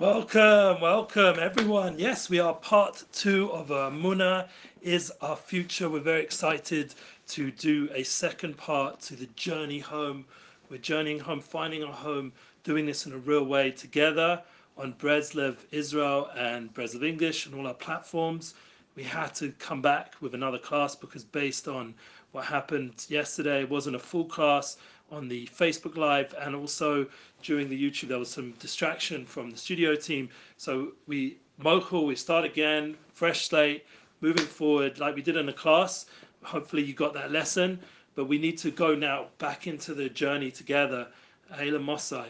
[0.00, 1.98] Welcome, welcome everyone.
[1.98, 4.48] Yes, we are part two of uh, Muna
[4.80, 5.90] is our future.
[5.90, 6.94] We're very excited
[7.28, 10.24] to do a second part to the journey home.
[10.70, 12.32] We're journeying home, finding our home,
[12.64, 14.42] doing this in a real way together
[14.78, 18.54] on Breslev Israel and Breslev English and all our platforms.
[18.96, 21.94] We had to come back with another class because based on
[22.32, 24.78] what happened yesterday, it wasn't a full class
[25.10, 27.06] on the Facebook Live and also
[27.42, 30.28] during the YouTube, there was some distraction from the studio team.
[30.56, 33.84] So we, Mochel, we start again, fresh slate,
[34.20, 36.06] moving forward like we did in the class.
[36.42, 37.78] Hopefully you got that lesson,
[38.14, 41.06] but we need to go now back into the journey together.
[41.54, 42.26] Ayla Mosai,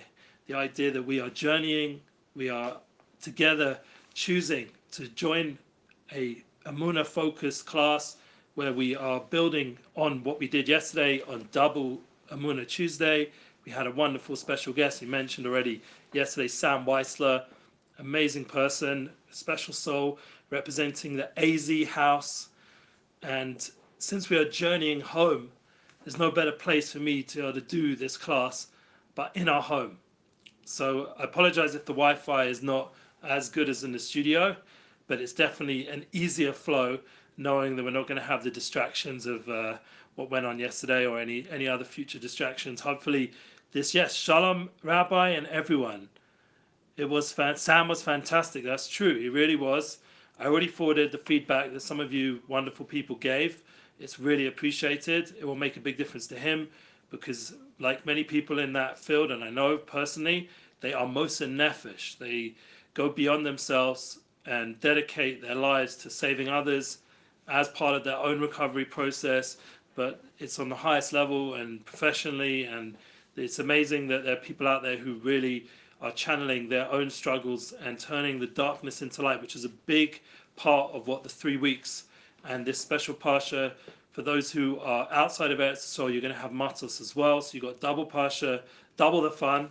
[0.46, 2.00] the idea that we are journeying,
[2.34, 2.76] we are
[3.20, 3.78] together
[4.14, 5.58] choosing to join
[6.12, 8.16] a Amuna focused class
[8.54, 13.30] where we are building on what we did yesterday on double Amuna Tuesday.
[13.64, 17.44] We had a wonderful special guest, he mentioned already yesterday, Sam Weisler,
[17.98, 20.18] amazing person, special soul,
[20.50, 22.48] representing the AZ house.
[23.22, 25.50] And since we are journeying home,
[26.04, 28.68] there's no better place for me to to do this class
[29.14, 29.98] but in our home.
[30.64, 34.56] So I apologize if the Wi-Fi is not as good as in the studio,
[35.08, 36.98] but it's definitely an easier flow
[37.36, 39.78] knowing that we're not going to have the distractions of uh,
[40.14, 42.80] what went on yesterday or any any other future distractions.
[42.80, 43.32] Hopefully,
[43.72, 46.08] this yes, shalom, Rabbi, and everyone.
[46.96, 48.64] It was fan- Sam was fantastic.
[48.64, 49.18] That's true.
[49.18, 49.98] He really was.
[50.38, 53.62] I already forwarded the feedback that some of you wonderful people gave.
[53.98, 55.34] It's really appreciated.
[55.38, 56.68] It will make a big difference to him
[57.10, 60.48] because, like many people in that field, and I know personally,
[60.80, 62.18] they are most nefesh.
[62.18, 62.54] They
[62.94, 66.98] go beyond themselves and dedicate their lives to saving others
[67.48, 69.58] as part of their own recovery process,
[69.94, 72.64] but it's on the highest level and professionally.
[72.64, 72.96] And
[73.36, 75.66] it's amazing that there are people out there who really
[76.00, 80.20] are channeling their own struggles and turning the darkness into light, which is a big
[80.56, 82.04] part of what the three weeks
[82.48, 83.74] and this special Pasha.
[84.12, 87.40] For those who are outside of Eretz so you're going to have matos as well.
[87.40, 88.62] So you've got double Pasha,
[88.96, 89.70] double the fun.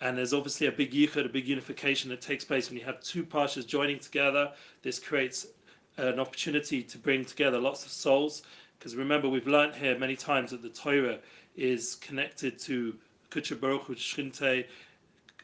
[0.00, 3.00] And there's obviously a big yichud, a big unification that takes place when you have
[3.02, 4.50] two pashas joining together.
[4.82, 5.46] This creates
[5.98, 8.42] an opportunity to bring together lots of souls.
[8.80, 11.18] Because remember, we've learned here many times that the Torah
[11.54, 12.94] is connected to
[13.30, 14.64] Kucha Baruch Hu, Shrinte,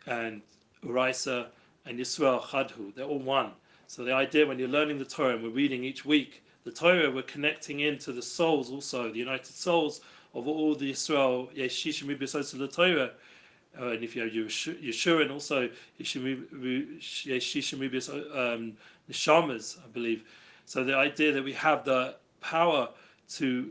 [0.06, 0.40] and
[0.82, 1.48] Uraisa,
[1.84, 2.94] and Yisrael Chadhu.
[2.94, 3.52] They're all one.
[3.88, 7.10] So the idea when you're learning the Torah and we're reading each week, the Torah,
[7.10, 10.00] we're connecting into the souls also, the united souls
[10.32, 13.10] of all the Yisrael, Yeshishim the Torah.
[13.78, 15.68] Uh, and if you have Yeshua and also
[16.00, 16.32] Yeshishim
[18.34, 18.72] um,
[19.10, 20.24] Neshamas, I believe.
[20.64, 22.88] So the idea that we have the power
[23.30, 23.70] to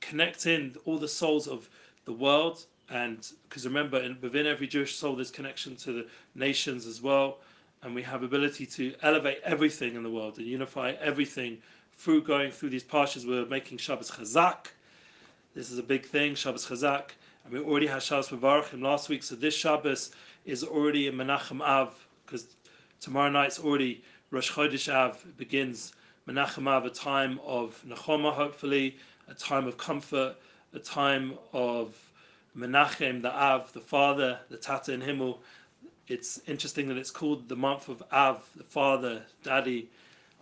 [0.00, 1.68] connect in all the souls of
[2.04, 6.86] the world, and because remember, in, within every Jewish soul, there's connection to the nations
[6.86, 7.38] as well,
[7.82, 11.58] and we have ability to elevate everything in the world and unify everything
[11.96, 13.26] through going through these parshas.
[13.26, 14.68] We're making Shabbos Chazak.
[15.54, 17.10] This is a big thing, Shabbos Chazak,
[17.44, 19.22] and we already had Shabbos Mevarachim last week.
[19.22, 20.12] So this Shabbos
[20.44, 21.94] is already in Menachem Av
[22.24, 22.46] because
[23.00, 25.92] tomorrow night's already Rosh Chodesh Av begins
[26.28, 28.96] Menachem a time of Nechoma, hopefully,
[29.28, 30.36] a time of comfort,
[30.74, 31.96] a time of
[32.54, 35.38] Menachem, the Av, the Father, the Tata in Himmel.
[36.06, 39.88] It's interesting that it's called the month of Av, the Father, Daddy,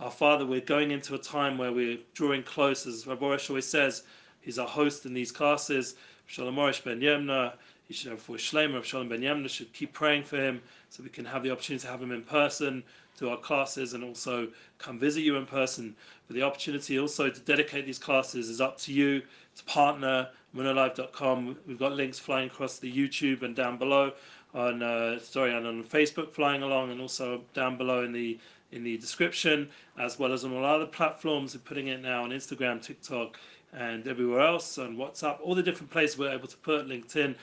[0.01, 0.45] our Father.
[0.45, 4.03] We're going into a time where we're drawing close, as Rabbi Orish always says,
[4.41, 5.95] he's our host in these classes.
[6.27, 7.53] Shalom Orish Ben Yemna,
[7.87, 10.61] he should have for Shleim, Shalom Ben Yemna should keep praying for him
[10.91, 12.83] so we can have the opportunity to have him in person
[13.17, 15.95] to our classes and also come visit you in person.
[16.27, 19.23] But the opportunity also to dedicate these classes is up to you,
[19.57, 21.57] to partner, munalive.com.
[21.67, 24.13] We've got links flying across the YouTube and down below
[24.55, 28.39] on uh, sorry and on Facebook flying along and also down below in the
[28.73, 31.55] in the description as well as on all other platforms.
[31.55, 33.39] We're putting it now on Instagram, TikTok,
[33.73, 37.35] and everywhere else on WhatsApp, all the different places we're able to put LinkedIn.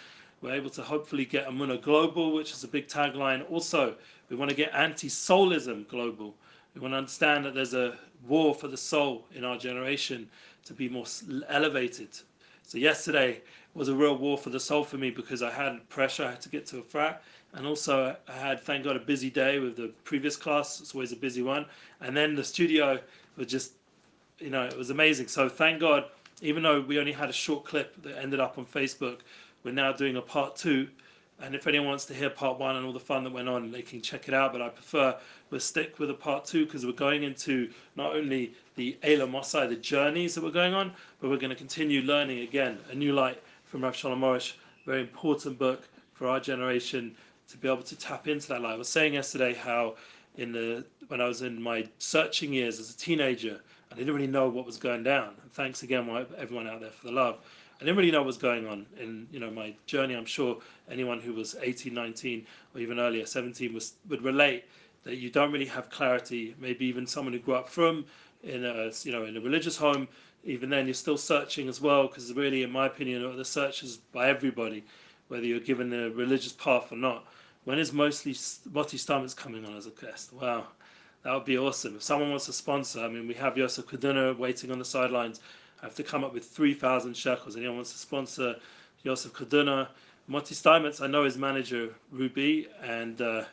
[0.43, 3.49] We're able to hopefully get Amuna Global, which is a big tagline.
[3.49, 3.95] Also,
[4.27, 6.35] we want to get anti-soulism global.
[6.75, 7.97] We want to understand that there's a
[8.27, 10.29] war for the soul in our generation
[10.65, 11.05] to be more
[11.47, 12.09] elevated.
[12.63, 13.41] So yesterday
[13.73, 16.25] was a real war for the soul for me because I had pressure.
[16.25, 17.23] I had to get to a frat,
[17.53, 20.81] and also I had, thank God, a busy day with the previous class.
[20.81, 21.65] It's always a busy one,
[22.01, 22.99] and then the studio
[23.37, 23.73] was just,
[24.39, 25.27] you know, it was amazing.
[25.29, 26.05] So thank God,
[26.41, 29.19] even though we only had a short clip that ended up on Facebook,
[29.63, 30.87] we're now doing a part two
[31.43, 33.69] and if anyone wants to hear part one and all the fun that went on,
[33.71, 34.53] they can check it out.
[34.53, 35.17] But I prefer
[35.49, 39.67] we'll stick with a part two because we're going into not only the Ela Mosai,
[39.67, 43.13] the journeys that we're going on, but we're going to continue learning again a new
[43.13, 44.53] light from Rav Shalom Arush,
[44.85, 47.15] very important book for our generation
[47.49, 48.73] to be able to tap into that light.
[48.73, 49.95] I was saying yesterday how
[50.37, 53.59] in the when I was in my searching years as a teenager,
[53.91, 55.33] I didn't really know what was going down.
[55.41, 56.07] And thanks again,
[56.37, 57.39] everyone out there, for the love.
[57.81, 60.13] I didn't really know what was going on in you know my journey.
[60.15, 60.57] I'm sure
[60.89, 64.65] anyone who was 18, 19, or even earlier, 17, was would relate
[65.03, 66.55] that you don't really have clarity.
[66.59, 68.05] Maybe even someone who grew up from
[68.43, 70.07] in a you know in a religious home,
[70.43, 72.07] even then you're still searching as well.
[72.07, 74.83] Because really, in my opinion, the search is by everybody,
[75.27, 77.25] whether you're given a religious path or not.
[77.65, 78.35] When is mostly
[78.71, 80.33] Moti Steinmetz coming on as a guest?
[80.33, 80.67] Wow,
[81.23, 81.95] that would be awesome.
[81.95, 85.39] If someone wants to sponsor, I mean, we have Yosef Karduner waiting on the sidelines.
[85.83, 87.57] I have to come up with 3,000 shekels.
[87.57, 88.55] Anyone wants to sponsor
[89.03, 89.89] Yosef Karduner?
[90.27, 93.43] Moti Steinmetz, I know his manager, Ruby, and uh,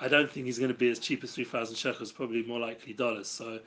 [0.00, 2.92] I don't think he's going to be as cheap as 3,000 shekels, probably more likely
[2.92, 3.26] dollars.
[3.26, 3.58] So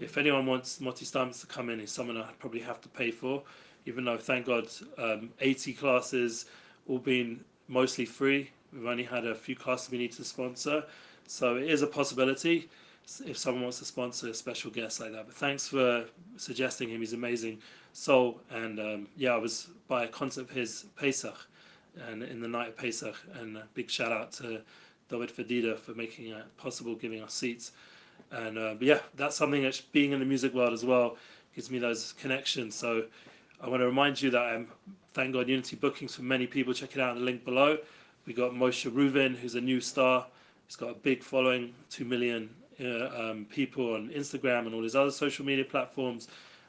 [0.00, 3.10] if anyone wants Moti Steinmetz to come in, he's someone I probably have to pay
[3.10, 3.42] for,
[3.86, 4.68] even though, thank God,
[4.98, 6.44] um, 80 classes
[6.86, 8.50] all been mostly free.
[8.70, 10.84] We've only had a few classes we need to sponsor,
[11.26, 12.68] so it is a possibility
[13.24, 15.26] if someone wants to sponsor a special guest like that.
[15.26, 16.04] But thanks for
[16.36, 17.00] suggesting him.
[17.00, 17.58] He's amazing
[17.92, 21.38] soul, and um, yeah, I was by a concert of his Pesach,
[22.08, 24.60] and in the night of Pesach, and a big shout out to
[25.08, 27.72] David Fadida for making it possible, giving us seats.
[28.32, 31.16] And uh, yeah, that's something that being in the music world as well
[31.54, 32.74] gives me those connections.
[32.74, 33.04] So
[33.60, 34.68] I want to remind you that I'm
[35.14, 36.74] thank God Unity bookings for many people.
[36.74, 37.78] Check it out in the link below.
[38.26, 40.26] We got Moshe Reuven, who's a new star.
[40.66, 42.50] He's got a big following, two million
[42.80, 46.28] uh, um, people on Instagram and all his other social media platforms.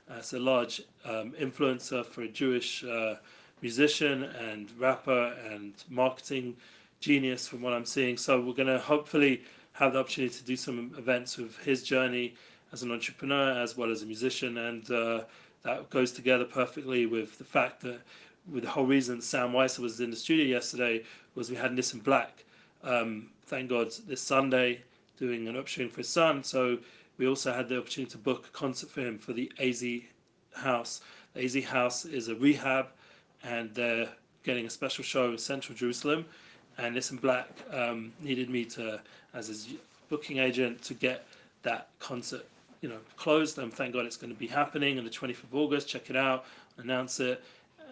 [0.09, 3.15] It's a large um, influencer for a Jewish uh,
[3.62, 6.56] musician and rapper and marketing
[7.00, 8.18] genius from what I'm seeing.
[8.18, 9.44] So we're going to hopefully
[9.74, 12.36] have the opportunity to do some events with his journey
[12.71, 15.21] as an entrepreneur as well as a musician, and uh,
[15.63, 18.00] that goes together perfectly with the fact that
[18.51, 21.03] with the whole reason Sam Weiss was in the studio yesterday
[21.36, 22.44] was we had Nissim Black.
[22.83, 24.81] Um, thank God this Sunday
[25.17, 26.43] doing an upsherin for his son.
[26.43, 26.77] So
[27.17, 29.83] we also had the opportunity to book a concert for him for the AZ
[30.53, 31.01] House.
[31.33, 32.87] The AZ House is a rehab,
[33.43, 34.09] and they're
[34.43, 36.25] getting a special show in Central Jerusalem.
[36.77, 38.99] And Nissim Black um, needed me to,
[39.33, 39.69] as his
[40.09, 41.25] booking agent, to get
[41.63, 42.45] that concert,
[42.81, 43.57] you know, closed.
[43.57, 45.87] And thank God it's going to be happening on the 20th of August.
[45.87, 46.45] Check it out,
[46.77, 47.43] announce it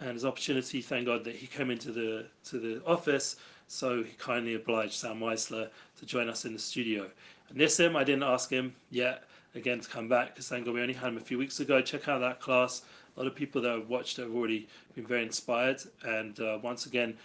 [0.01, 3.38] and his opportunity, thank God that he came into the to the office,
[3.68, 5.70] so he kindly obliged Sam Weisler
[6.00, 7.10] to join us in the studio.
[7.50, 9.24] And Nissim, I didn't ask him yet
[9.56, 11.82] again to come back because thank God we only had him a few weeks ago.
[11.82, 12.84] Check out that class.
[13.16, 15.82] A lot of people that have watched have already been very inspired.
[16.04, 17.16] And uh, once again,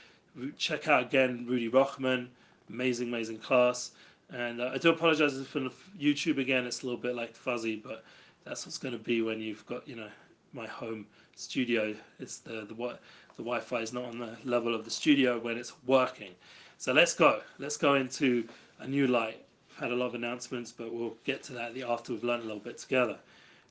[0.56, 2.28] check out again Rudy Rochman,
[2.68, 3.90] amazing, amazing class.
[4.32, 6.66] And uh, I do apologize for the YouTube again.
[6.66, 8.04] It's a little bit like fuzzy, but
[8.44, 10.08] that's what's going to be when you've got you know
[10.52, 11.94] my home studio.
[12.20, 13.00] It's the the what
[13.36, 16.32] the Wi-Fi is not on the level of the studio when it's working.
[16.78, 17.40] So let's go.
[17.58, 18.46] Let's go into
[18.78, 19.44] a new light.
[19.78, 22.60] Had a lot of announcements, but we'll get to that after we've learned a little
[22.60, 23.18] bit together.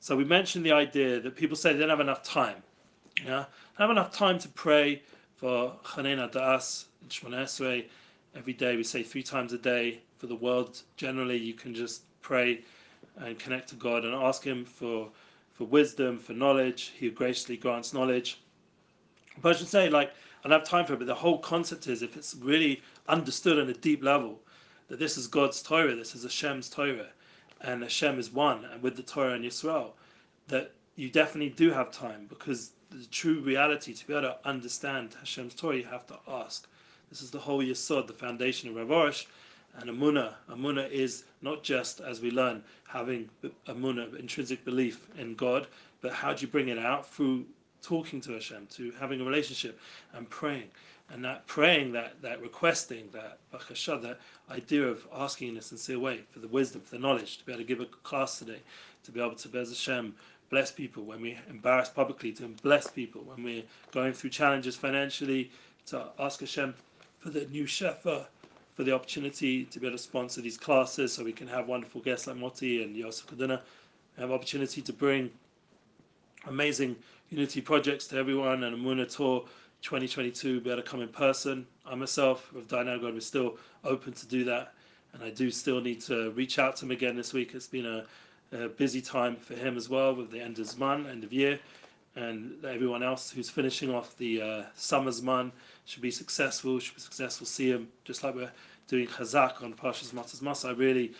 [0.00, 2.56] So we mentioned the idea that people say they don't have enough time.
[3.24, 3.44] Yeah,
[3.76, 5.02] don't have enough time to pray
[5.36, 7.84] for Chanena Da'as Esrei.
[8.34, 10.00] Every day we say three times a day.
[10.18, 12.60] For the world generally, you can just pray
[13.16, 15.10] and connect to God and ask Him for
[15.60, 16.92] for wisdom, for knowledge.
[16.98, 18.38] He graciously grants knowledge.
[19.42, 20.12] But I should say, like,
[20.44, 23.58] I don't have time for it, but the whole concept is if it's really understood
[23.58, 24.40] on a deep level,
[24.88, 27.08] that this is God's Torah, this is Hashem's Torah,
[27.60, 29.92] and Hashem is one, and with the Torah and Yisrael,
[30.48, 35.14] that you definitely do have time because the true reality, to be able to understand
[35.18, 36.66] Hashem's Torah, you have to ask.
[37.08, 39.26] This is the whole Yisod, the foundation of Rav Arush,
[39.76, 40.34] and Amunah.
[40.50, 43.28] Amunah is not just, as we learn, having
[43.68, 45.66] Amunah, intrinsic belief in God,
[46.00, 47.08] but how do you bring it out?
[47.08, 47.46] Through
[47.82, 49.78] talking to Hashem, to having a relationship
[50.14, 50.70] and praying.
[51.12, 54.20] And that praying, that, that requesting, that bakasha, that
[54.50, 57.52] idea of asking in a sincere way for the wisdom, for the knowledge, to be
[57.52, 58.60] able to give a class today,
[59.02, 60.14] to be able to, Bez Hashem,
[60.50, 65.50] bless people when we're embarrassed publicly, to bless people when we're going through challenges financially,
[65.86, 66.74] to ask Hashem
[67.18, 68.26] for the new Shefa,
[68.74, 72.00] for the opportunity to be able to sponsor these classes so we can have wonderful
[72.00, 73.60] guests like Moti and Yosef Karduner.
[74.16, 75.30] Have opportunity to bring
[76.46, 76.96] amazing
[77.30, 79.44] unity projects to everyone and Amuna Tour
[79.82, 81.64] 2022 be able to come in person.
[81.86, 84.74] I myself with Dynagod we're still open to do that
[85.14, 87.54] and I do still need to reach out to him again this week.
[87.54, 88.04] It's been a,
[88.52, 91.58] a busy time for him as well with the end of month, end of year
[92.16, 97.00] and everyone else who's finishing off the uh, summer's month should be successful, should be
[97.00, 97.46] successful.
[97.46, 98.50] See him just like we're
[98.88, 100.76] doing Chazak on Parshas Matas Masa.
[100.76, 101.12] Really,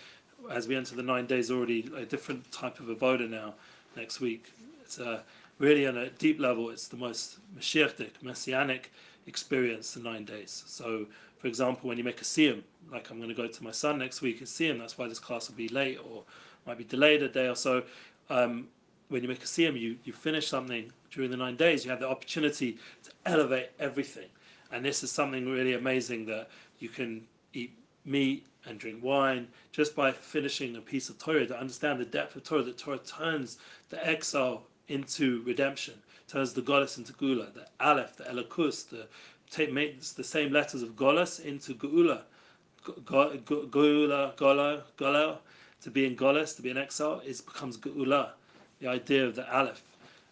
[0.50, 3.54] as we enter the nine days, already a different type of avoda now.
[3.96, 4.52] Next week,
[4.82, 5.20] it's uh,
[5.60, 6.70] really on a deep level.
[6.70, 8.90] It's the most Mashiachic, messianic
[9.26, 10.64] experience the nine days.
[10.66, 11.06] So,
[11.38, 13.98] for example, when you make a siyum, like I'm going to go to my son
[13.98, 16.24] next week, it's siyum, that's why this class will be late or
[16.66, 17.84] might be delayed a day or so.
[18.30, 18.68] Um,
[19.08, 22.00] when you make a siyum, you, you finish something during the nine days, you have
[22.00, 24.28] the opportunity to elevate everything.
[24.72, 26.48] And this is something really amazing that
[26.78, 31.58] you can eat meat and drink wine just by finishing a piece of Torah to
[31.58, 32.62] understand the depth of Torah.
[32.62, 35.94] That Torah turns the exile into redemption,
[36.28, 39.06] turns the Golas into Gula, the Aleph, the Elokus, the
[39.72, 42.22] makes the same letters of Golas into Gula.
[43.04, 45.38] Gula, Gola, Gola,
[45.82, 48.34] to be in Golas, to be in exile, is becomes Gula,
[48.80, 49.82] the idea of the Aleph.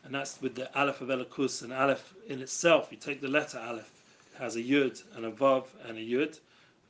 [0.05, 3.59] And that's with the Aleph of Elokus, and Aleph in itself, you take the letter
[3.59, 3.91] Aleph,
[4.35, 6.39] it has a Yud and a Vav and a Yud.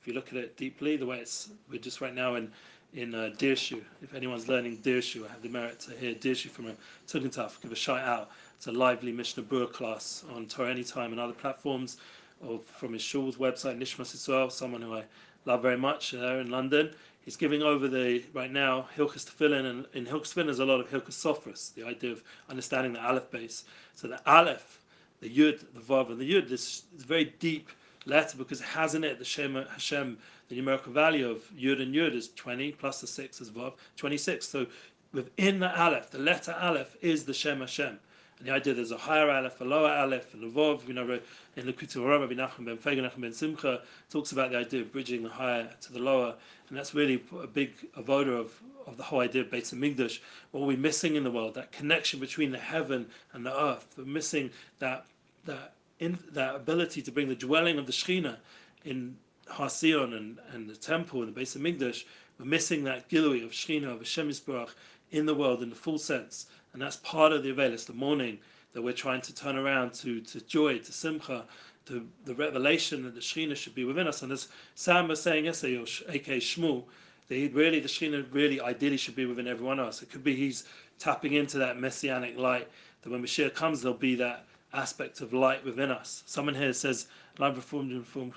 [0.00, 2.52] If you look at it deeply, the way it's, we're just right now in
[2.94, 3.82] in uh, Dirshu.
[4.02, 6.74] If anyone's learning Dirshu, I have the merit to hear Dirshu from a
[7.06, 7.60] Tugendhaf.
[7.60, 8.30] Give a shout out.
[8.56, 11.98] It's a lively Mishnah Berurah class on Torah Anytime and other platforms,
[12.40, 15.04] or from his shul's website, Nishmas Israel, someone who I
[15.44, 16.90] love very much there in London.
[17.24, 20.80] He's giving over the, right now, Hilchas Tefillin, and in Hilchas Tefillin there's a lot
[20.80, 23.64] of Hilchas Sofras, the idea of understanding the Aleph base.
[23.94, 24.82] So the Aleph,
[25.20, 27.68] the Yud, the Vav, and the Yud, this is very deep
[28.06, 30.18] letter because it has in it the Shem Hashem,
[30.48, 34.46] the numerical value of Yud and Yud is 20 plus the 6 is Vav, 26.
[34.46, 34.66] So
[35.12, 37.98] within the Aleph, the letter Aleph is the Shem Hashem.
[38.38, 41.18] And the idea there's a higher Aleph, a lower Aleph, and a Vav, you know,
[41.56, 45.22] in the Kutu Rabbi Nachman ben Fega, ben Simcha, talks about the idea of bridging
[45.22, 46.34] the higher to the lower.
[46.68, 48.52] And that's really a big avoda of,
[48.86, 50.20] of the whole idea of Beit Hamikdash.
[50.52, 53.86] What are we're missing in the world, that connection between the heaven and the earth.
[53.98, 55.04] We're missing that,
[55.44, 58.36] that in that ability to bring the dwelling of the Shekhinah
[58.84, 59.16] in
[59.48, 62.04] Har Zion and, and the temple and the base of Migdash,
[62.38, 64.70] we're missing that gilui of Shekhinah, of Hashem Yisbarach
[65.10, 66.46] in the world in the full sense.
[66.72, 68.38] And that's part of the Avelis, the mourning
[68.72, 71.44] that we're trying to turn around to, to joy, to Simcha,
[71.86, 74.22] to the revelation that the Shekhinah should be within us.
[74.22, 76.84] And as Sam was saying yesterday, aka Shmuel,
[77.28, 80.02] that really, the Shekhinah really ideally should be within everyone else.
[80.02, 80.64] It could be he's
[80.98, 82.68] tapping into that messianic light,
[83.02, 86.22] that when Mashiach comes, there'll be that aspect of light within us.
[86.26, 87.06] Someone here says,
[87.38, 88.34] "I'm reformed and reformed."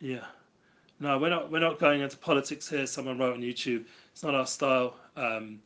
[0.00, 0.24] Yeah.
[0.98, 1.50] No, we're not.
[1.50, 2.86] We're not going into politics here.
[2.86, 3.84] Someone wrote on YouTube.
[4.12, 4.96] It's not our style.
[5.14, 5.60] Um,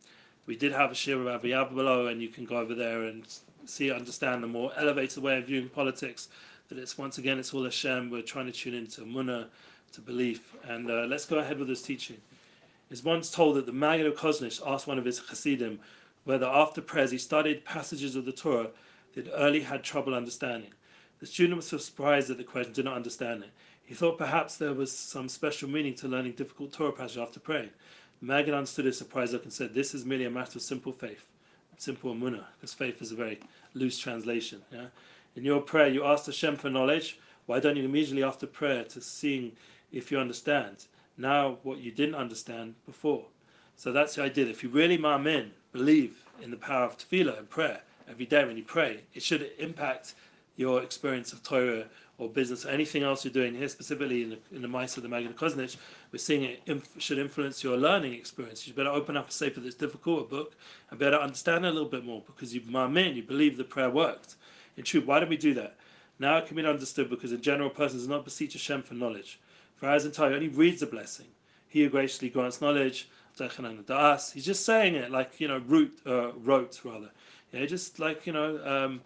[0.46, 3.24] we did have a share with Avi below, and you can go over there and
[3.64, 6.28] see, understand the more elevated way of viewing politics.
[6.68, 8.10] That it's once again, it's all Hashem.
[8.10, 9.46] We're trying to tune into Munah,
[9.92, 10.54] to belief.
[10.64, 12.16] And uh, let's go ahead with this teaching.
[12.90, 15.78] Is once told that the Maggid of Koznish asked one of his Hasidim
[16.24, 18.70] whether after prayers he studied passages of the Torah
[19.14, 20.72] that early had trouble understanding.
[21.20, 23.50] The student was surprised at the question, did not understand it.
[23.86, 27.70] He thought perhaps there was some special meaning to learning difficult Torah passages after praying.
[28.22, 31.26] Maggid understood his surprise look and said, This is merely a matter of simple faith,
[31.76, 33.38] simple amunah, because faith is a very
[33.74, 34.62] loose translation.
[34.72, 34.86] Yeah?
[35.36, 37.18] In your prayer, you ask Hashem for knowledge.
[37.44, 39.52] Why don't you immediately after prayer to seeing
[39.92, 40.86] if you understand
[41.18, 43.26] now what you didn't understand before?
[43.76, 44.46] So that's the idea.
[44.46, 48.56] If you really ma'amin, believe in the power of tefillah and prayer every day when
[48.56, 50.14] you pray, it should impact
[50.56, 51.84] your experience of Torah
[52.18, 55.02] or business or anything else you're doing here, specifically in the, in the mice of
[55.02, 55.76] the Maggid Koznish,
[56.12, 58.66] we're seeing it inf- should influence your learning experience.
[58.66, 60.54] You better open up a sefer that's difficult, a book,
[60.90, 63.90] and better understand it a little bit more because you, ma'amin, you believe the prayer
[63.90, 64.36] worked.
[64.76, 65.76] In truth, why do we do that?
[66.18, 69.40] Now it can be understood because a general person does not beseech Hashem for knowledge.
[69.76, 71.26] For as entire only reads the blessing.
[71.68, 76.80] He who graciously grants knowledge, He's just saying it like you know, root, uh, wrote
[76.84, 77.10] rather.
[77.52, 79.00] Yeah, just like you know, um,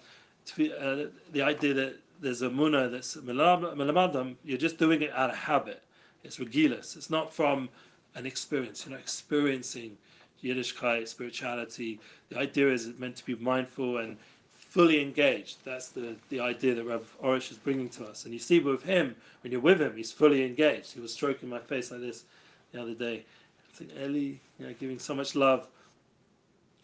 [0.57, 4.37] be, uh, the idea that there's a munah that's melamadam.
[4.45, 5.83] You're just doing it out of habit.
[6.25, 6.97] It's regilas.
[6.97, 7.69] It's not from
[8.15, 8.85] an experience.
[8.85, 9.97] You're not experiencing
[10.43, 12.01] Yiddishkeit, spirituality.
[12.31, 14.17] The idea is it's meant to be mindful and
[14.57, 15.59] fully engaged.
[15.65, 18.25] That's the, the idea that Rav Orish is bringing to us.
[18.25, 20.93] And you see with him, when you're with him, he's fully engaged.
[20.93, 22.25] He was stroking my face like this
[22.73, 23.25] the other day.
[23.73, 25.69] I think Eli, you know, giving so much love.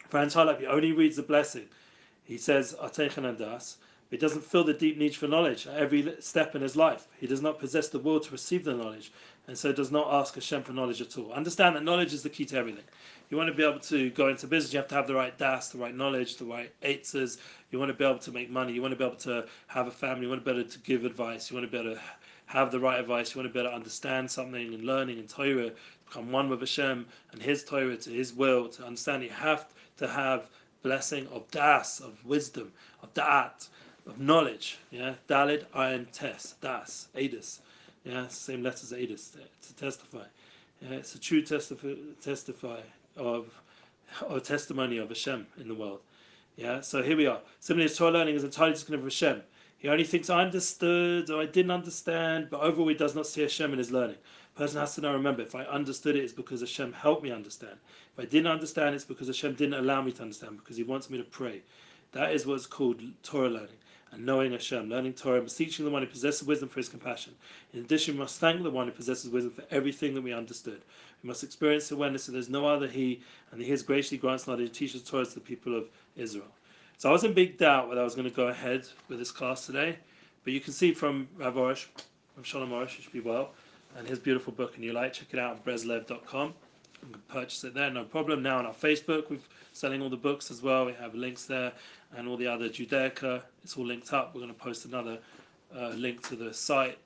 [0.09, 1.65] Franz Harlap, he only reads the blessing.
[2.23, 3.77] He says, Atechen das.
[4.11, 7.07] He doesn't feel the deep need for knowledge at every step in his life.
[7.19, 9.11] He does not possess the will to receive the knowledge,
[9.47, 11.33] and so does not ask Hashem for knowledge at all.
[11.33, 12.83] Understand that knowledge is the key to everything.
[13.29, 15.35] You want to be able to go into business, you have to have the right
[15.37, 17.39] das, the right knowledge, the right eitzes.
[17.71, 18.73] You want to be able to make money.
[18.73, 20.23] You want to be able to have a family.
[20.23, 21.49] You want to be able to give advice.
[21.49, 22.01] You want to be able to
[22.45, 23.33] have the right advice.
[23.33, 25.71] You want to be able to understand something and learning and Torah
[26.05, 29.23] become one with Hashem and His Torah to His will, to understand.
[29.23, 30.49] You have to have
[30.83, 32.71] blessing of das, of wisdom,
[33.01, 33.67] of da'at,
[34.07, 34.77] of knowledge.
[34.91, 37.59] Yeah, dalid, ayin, tes, das, adis.
[38.03, 40.25] Yeah, same letters, adis, to testify.
[40.81, 42.81] Yeah, it's a true testify, testify
[43.17, 43.47] of,
[44.29, 46.01] or testimony of Hashem in the world.
[46.55, 47.39] Yeah, so here we are.
[47.59, 49.43] Similarly, Torah learning is entirely disconnected from Hashem.
[49.77, 53.41] He only thinks I understood or I didn't understand, but overall he does not see
[53.41, 54.17] Hashem in his learning.
[54.55, 57.77] person has to know, remember, if I understood it, it's because Hashem helped me understand.
[58.13, 61.09] If I didn't understand, it's because Hashem didn't allow me to understand, because He wants
[61.09, 61.61] me to pray.
[62.13, 63.77] That is what's called Torah learning
[64.15, 67.35] and knowing Hashem, learning Torah, beseeching the one who possesses wisdom for his compassion.
[67.73, 70.81] In addition, we must thank the one who possesses wisdom for everything that we understood.
[71.21, 74.47] We must experience awareness that there's no other He, and that He has graciously grants
[74.47, 76.47] knowledge and teaches Torah to the people of Israel.
[76.97, 79.31] So I was in big doubt whether I was going to go ahead with this
[79.31, 79.97] class today,
[80.43, 81.87] but you can see from Rav Orish,
[82.33, 83.51] from Shalom Orish, you should be well,
[83.97, 86.53] and his beautiful book, and you like, check it out at breslev.com.
[87.05, 88.41] You can purchase it there, no problem.
[88.41, 89.37] Now on our Facebook, we're
[89.73, 90.85] selling all the books as well.
[90.85, 91.71] We have links there
[92.15, 93.43] and all the other Judaica.
[93.63, 94.33] It's all linked up.
[94.33, 95.19] We're going to post another
[95.75, 96.97] uh, link to the site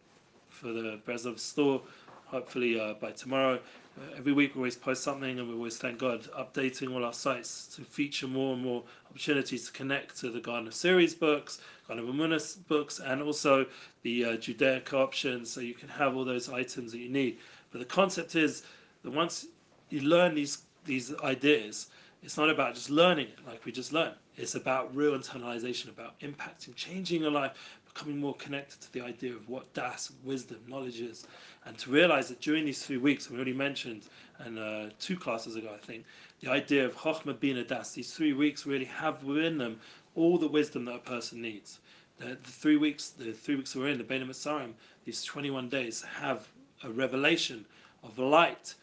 [0.50, 1.82] for the Breslev store,
[2.26, 3.60] hopefully uh, by tomorrow.
[3.98, 7.14] Uh, every week we always post something, and we always thank God updating all our
[7.14, 11.60] sites to feature more and more opportunities to connect to the Garden of Series books,
[11.88, 13.66] Garden of Amunas books, and also
[14.04, 17.40] the uh, Judaica options, so you can have all those items that you need.
[17.72, 18.64] But the concept is
[19.04, 19.48] that once
[19.90, 21.88] you learn these these ideas,
[22.24, 24.16] it's not about just learning it like we just learned.
[24.38, 27.52] It's about real internalization, about impacting, changing your life,
[27.86, 31.28] becoming more connected to the idea of what das, wisdom, knowledge is,
[31.66, 34.08] and to realize that during these three weeks, we already mentioned,
[34.40, 36.06] and uh, two classes ago, I think,
[36.40, 37.94] the idea of Chochmah Bina Das.
[37.94, 39.80] These three weeks really have within them
[40.16, 41.80] all the wisdom that a person needs.
[42.18, 44.74] The, the three weeks, the three weeks we're in, the Bein Mitzrayim,
[45.06, 46.48] these 21 days have
[46.84, 47.66] a revelation
[48.04, 48.76] of light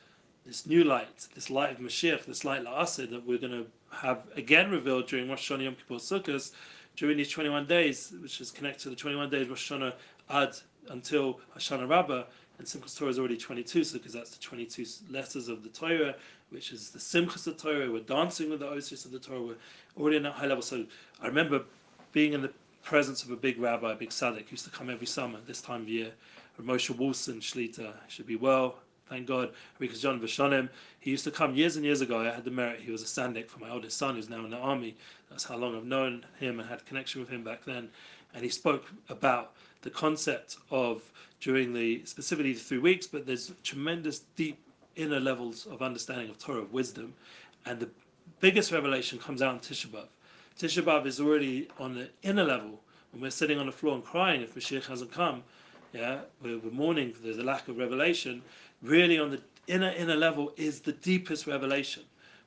[0.47, 4.23] this new light, this light of Mashiach, this light La'aseh that we're going to have
[4.37, 6.53] again revealed during Rosh Hashanah Yom Kippur Sukkot,
[6.97, 9.93] during these 21 days, which is connected to the 21 days Rosh Hashanah
[10.31, 10.57] Ad
[10.91, 12.25] until Hashanah Rabbah,
[12.59, 16.15] and Simchas Torah is already 22, so because that's the 22 letters of the Torah,
[16.51, 19.57] which is the Simchas of Torah, we're dancing with the Osis of the Torah, we're
[19.99, 20.63] already in that high level.
[20.63, 20.87] So
[21.21, 21.63] I remember
[22.13, 25.07] being in the presence of a big rabbi, a big tzaddik, used to come every
[25.07, 26.13] summer this time of year.
[26.63, 30.69] Moshe Wolfson, Shlita, should be well, thank God, because John Vashonim,
[31.01, 32.21] he used to come years and years ago.
[32.21, 34.51] I had the merit, he was a sandik for my oldest son, who's now in
[34.51, 34.97] the army.
[35.31, 37.89] That's how long I've known him and had connection with him back then.
[38.35, 41.03] And he spoke about the concept of
[41.41, 44.59] during the specifically the three weeks, but there's tremendous deep
[44.97, 47.15] inner levels of understanding of Torah of wisdom.
[47.67, 47.89] And the
[48.41, 50.09] biggest revelation comes out in Tisha B'Av.
[50.59, 52.81] Tisha B'Av is already on the inner level
[53.13, 55.43] when we're sitting on the floor and crying if Mashiach hasn't come.
[55.93, 58.43] Yeah, we're, we're mourning there's a lack of revelation
[58.83, 62.03] really on the inner inner level is the deepest revelation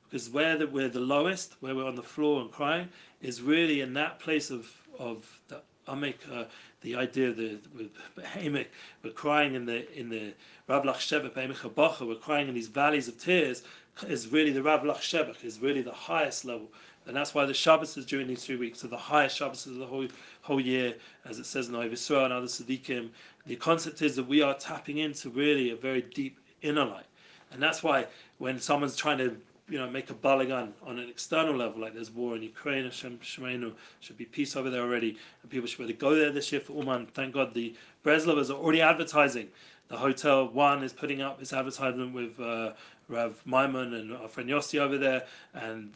[0.08, 2.88] because where the, we're the lowest where we're on the floor and crying
[3.20, 6.44] is really in that place of of the amek uh,
[6.82, 8.66] the idea that we're,
[9.02, 10.32] we're crying in the in the
[10.68, 13.62] rav Ravlach Shebek we're crying in these valleys of tears
[14.08, 16.68] is really the Ravlach Shebek is really the highest level
[17.06, 19.76] and that's why the Shabbos is during these three weeks are the highest Shabbos of
[19.76, 20.06] the whole
[20.42, 23.08] whole year, as it says in Oiv and other Siddiqim.
[23.46, 27.06] The concept is that we are tapping into really a very deep inner light.
[27.52, 28.06] And that's why
[28.38, 29.36] when someone's trying to
[29.68, 33.18] you know, make a balagan on an external level, like there's war in Ukraine, Hashem
[33.18, 36.30] Shemenu, should be peace over there already, and people should be able to go there
[36.32, 37.06] this year for Uman.
[37.14, 37.74] Thank God the
[38.04, 39.48] Breslovers are already advertising.
[39.88, 42.72] The Hotel One is putting up its advertisement with uh,
[43.08, 45.24] Rav Maimon and our friend Yossi over there,
[45.54, 45.92] and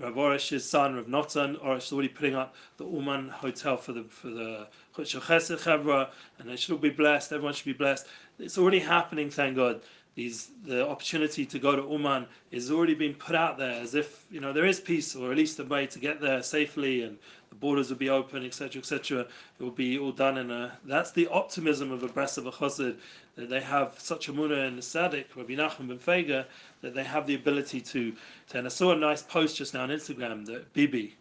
[0.00, 4.04] Rav Orish's son, Rav Notan Orish, is already putting up the Uman Hotel for the
[4.04, 6.08] for the Chesed
[6.38, 7.32] and they should all be blessed.
[7.32, 8.06] Everyone should be blessed.
[8.38, 9.80] It's already happening, thank God.
[10.18, 14.24] These the opportunity to go to Uman is already being put out there as if
[14.32, 17.16] you know there is peace, or at least a way to get there safely, and
[17.50, 19.20] the borders will be open, etc., etc.
[19.20, 20.76] It will be all done in a.
[20.84, 22.96] That's the optimism of a Breast of a Chassid
[23.36, 26.46] that they have such a munah and the Sadik, Rabbi Nachman ben Fega,
[26.80, 28.12] that they have the ability to,
[28.48, 28.58] to.
[28.58, 31.14] And I saw a nice post just now on Instagram that Bibi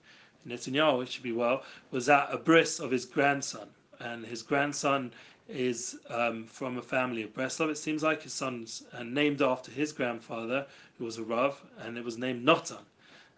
[0.47, 3.67] Netanyahu, which should be well, was at a bris of his grandson,
[3.99, 5.11] and his grandson
[5.49, 7.69] is um, from a family of Breslov.
[7.69, 10.65] It seems like his son's uh, named after his grandfather,
[10.97, 12.81] who was a Rav, and it was named Notan.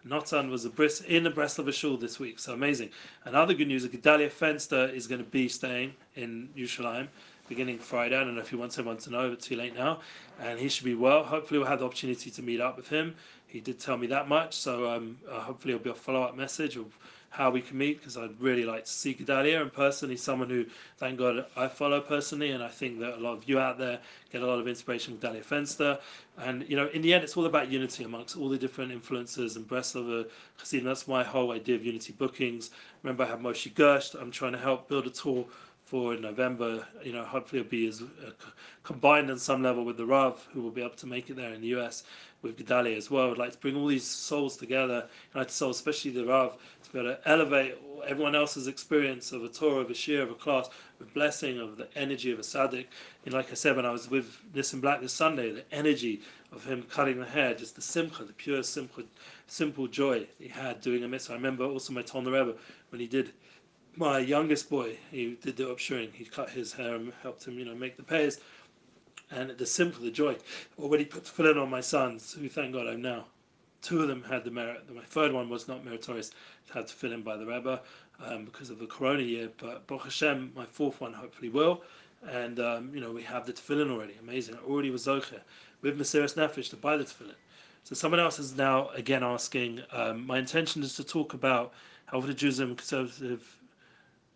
[0.06, 2.90] Notan was a bris in the Breslov shul this week, so amazing.
[3.24, 7.08] And other good news: Gedalia Fenster is going to be staying in Yerushalayim
[7.50, 8.16] beginning Friday.
[8.16, 9.98] I don't know if he wants everyone to know, but too late now.
[10.40, 11.24] And he should be well.
[11.24, 13.14] Hopefully, we'll have the opportunity to meet up with him.
[13.48, 16.36] He did tell me that much, so um, uh, hopefully, it'll be a follow up
[16.36, 16.96] message of
[17.30, 20.10] how we can meet because I'd really like to see Gedalia in person.
[20.10, 20.66] He's someone who,
[20.98, 24.00] thank God, I follow personally, and I think that a lot of you out there
[24.32, 26.00] get a lot of inspiration from Gedalia Fenster.
[26.38, 29.56] And you know, in the end, it's all about unity amongst all the different influences
[29.56, 30.84] and Breslover Chassidim.
[30.84, 32.70] That's my whole idea of unity bookings.
[33.04, 34.20] Remember, I have Moshe Gersh.
[34.20, 35.46] I'm trying to help build a tour
[35.90, 36.86] for November.
[37.02, 38.30] You know, hopefully it'll be as uh,
[38.84, 41.52] combined on some level with the Rav, who will be able to make it there
[41.52, 42.04] in the US
[42.42, 43.30] with Gedalia as well.
[43.30, 46.56] I'd like to bring all these souls together, and I'd soul, especially the Rav,
[46.92, 47.76] be able to elevate
[48.06, 51.76] everyone else's experience of a Torah, of a Shir, of a class, with blessing of
[51.76, 52.86] the energy of a Sadiq.
[53.24, 56.22] And like I said, when I was with Nissim Black this Sunday, the energy
[56.52, 59.02] of him cutting the hair, just the simcha, the pure simcha,
[59.46, 61.34] simple joy he had doing a mitzvah.
[61.34, 62.54] I remember also my Ton Rebbe
[62.90, 63.32] when he did
[63.96, 66.12] my youngest boy, he did the upsherin.
[66.12, 68.40] He cut his hair and helped him, you know, make the payers.
[69.30, 70.36] And the simple, the joy.
[70.78, 73.26] Already put the filling on my sons, who thank God I'm now.
[73.82, 74.82] Two of them had the merit.
[74.94, 77.80] My third one was not meritorious, it had to fill in by the Rebbe
[78.22, 79.50] um, because of the Corona year.
[79.58, 81.82] But Baruch Hashem, my fourth one hopefully will.
[82.28, 84.14] And, um, you know, we have the tefillin already.
[84.20, 84.56] Amazing.
[84.56, 85.40] I already was Zocher
[85.80, 87.34] with Mesiris Nefesh to buy the tefillin.
[87.84, 89.80] So someone else is now again asking.
[89.92, 91.72] Um, my intention is to talk about
[92.06, 93.56] how the Judaism conservative.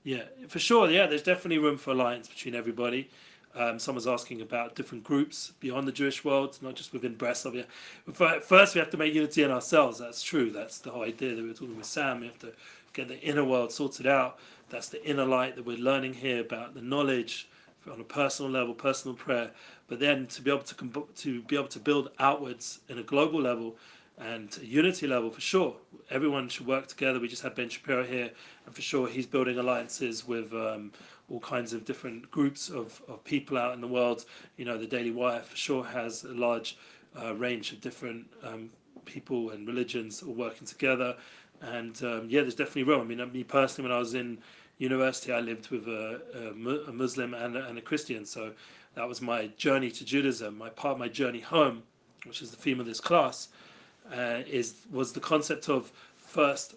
[0.05, 0.91] Yeah, for sure.
[0.91, 3.11] Yeah, there's definitely room for alliance between everybody.
[3.57, 7.65] Um, someone's asking about different groups beyond the Jewish world, not just within Breslov.
[8.43, 9.99] First, we have to make unity in ourselves.
[9.99, 10.51] That's true.
[10.51, 12.21] That's the whole idea that we are talking with Sam.
[12.21, 12.53] We have to
[12.93, 14.39] get the inner world sorted out.
[14.71, 17.49] That's the inner light that we're learning here about the knowledge
[17.91, 19.51] on a personal level, personal prayer.
[19.87, 23.41] But then to be able to to be able to build outwards in a global
[23.41, 23.77] level
[24.19, 25.77] and unity level for sure.
[26.11, 27.21] Everyone should work together.
[27.21, 28.31] We just had Ben Shapiro here,
[28.67, 30.53] and for sure he's building alliances with.
[30.53, 30.93] Um,
[31.31, 34.25] all kinds of different groups of, of people out in the world.
[34.57, 36.77] You know, the Daily Wire for sure has a large
[37.21, 38.71] uh, range of different um,
[39.05, 41.17] people and religions all working together.
[41.63, 43.01] And um, yeah, there's definitely room.
[43.01, 44.39] I mean, me personally, when I was in
[44.79, 46.21] university, I lived with a,
[46.89, 48.25] a, Muslim and a, and a Christian.
[48.25, 48.53] So
[48.95, 50.59] that was my journey to Judaism.
[50.59, 51.83] My part of my journey home,
[52.27, 53.49] which is the theme of this class,
[54.13, 56.75] uh, is was the concept of first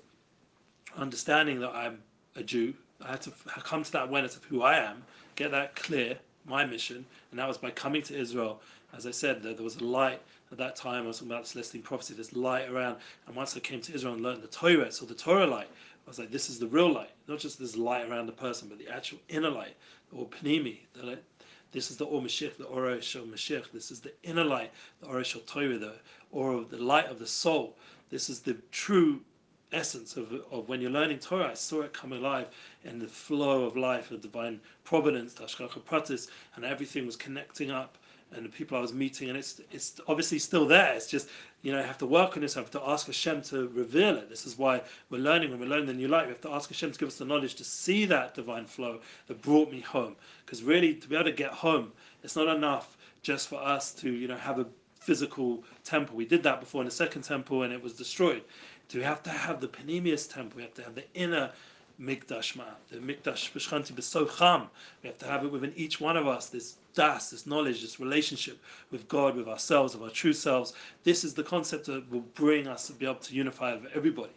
[0.95, 1.99] understanding that I'm
[2.35, 3.31] a Jew I had to
[3.63, 5.03] come to that awareness of who I am,
[5.35, 8.61] get that clear, my mission, and that was by coming to Israel.
[8.95, 11.03] As I said, there, there was a light at that time.
[11.03, 12.97] I was talking about Celestine prophecy, this light around.
[13.27, 16.09] And once I came to Israel and learned the Torah, so the Torah light, I
[16.09, 18.79] was like, this is the real light, not just this light around the person, but
[18.79, 19.75] the actual inner light,
[20.11, 20.79] or Pnimi.
[20.93, 21.19] The,
[21.73, 23.71] this is the Or Mashiach, the Ora Shel Mashiach.
[23.73, 25.95] This is the inner light, the Ora Shel Torah, the
[26.31, 27.75] or of the light of the soul.
[28.09, 29.19] This is the true
[29.71, 32.47] essence of, of when you're learning Torah, I saw it come alive
[32.83, 37.97] in the flow of life, of divine providence, Hashgacha Pratis, and everything was connecting up,
[38.31, 40.93] and the people I was meeting, and it's it's obviously still there.
[40.93, 41.29] It's just
[41.61, 42.53] you know, I have to work on this.
[42.53, 44.29] Have to ask Hashem to reveal it.
[44.29, 45.51] This is why we're learning.
[45.51, 47.25] When we're learning the new life, we have to ask Hashem to give us the
[47.25, 50.15] knowledge to see that divine flow that brought me home.
[50.45, 51.91] Because really, to be able to get home,
[52.23, 54.67] it's not enough just for us to you know have a
[54.99, 56.17] physical temple.
[56.17, 58.43] We did that before in the second temple, and it was destroyed.
[58.89, 60.57] Do we have to have the Panemius temple?
[60.57, 61.51] We have to have the inner
[61.99, 64.67] Mikdash Ma, the Mikdash B'Shchanti B'Socham.
[65.03, 67.99] We have to have it within each one of us, this das, this knowledge, this
[67.99, 68.59] relationship
[68.91, 70.73] with God, with ourselves, of our true selves.
[71.03, 74.31] This is the concept that will bring us to be able to unify everybody.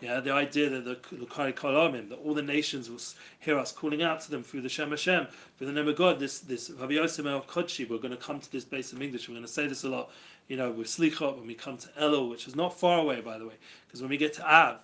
[0.00, 3.00] Yeah, the idea that the Lukari Kolamim, that all the nations will
[3.40, 6.18] hear us calling out to them through the Shem Hashem, through the name of God,
[6.18, 9.28] this this Rabbi Yosef El Kodshi, we're going to come to this base of English,
[9.28, 10.10] we're going to say this a lot
[10.48, 13.38] you know, with Slichot, when we come to Elul, which is not far away, by
[13.38, 13.54] the way,
[13.86, 14.78] because when we get to Av,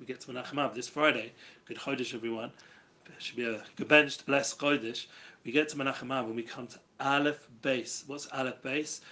[0.00, 1.32] we get to Menachem Av this Friday,
[1.66, 2.50] good Chodesh, everyone,
[3.06, 5.06] it should be a gebenched, blessed Chodesh,
[5.44, 8.04] we get to Menachem Av when we come to Aleph base.
[8.06, 9.02] What's Aleph base?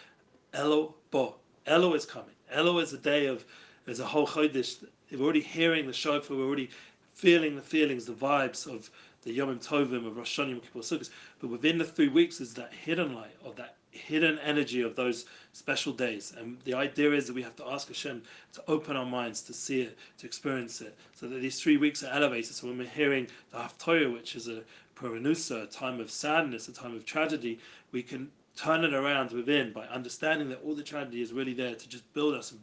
[0.54, 1.34] Elo Bo.
[1.66, 2.34] Elul is coming.
[2.50, 3.44] Elo is a day of,
[3.84, 4.82] there's a whole Chodesh,
[5.18, 6.70] we're already hearing the shofar, we're already
[7.14, 8.90] feeling the feelings, the vibes of
[9.22, 11.10] the Yom Tovim of Rosh Hashanah, Yom Kippur, Sukkot.
[11.40, 15.26] But within the three weeks is that hidden light of that hidden energy of those
[15.52, 16.32] special days.
[16.36, 18.22] And the idea is that we have to ask Hashem
[18.54, 22.02] to open our minds to see it, to experience it, so that these three weeks
[22.02, 22.54] are elevated.
[22.54, 24.62] So when we're hearing the Haftorah, which is a
[24.96, 27.58] Puranusa, a time of sadness, a time of tragedy,
[27.92, 31.74] we can turn it around within by understanding that all the tragedy is really there
[31.74, 32.60] to just build us and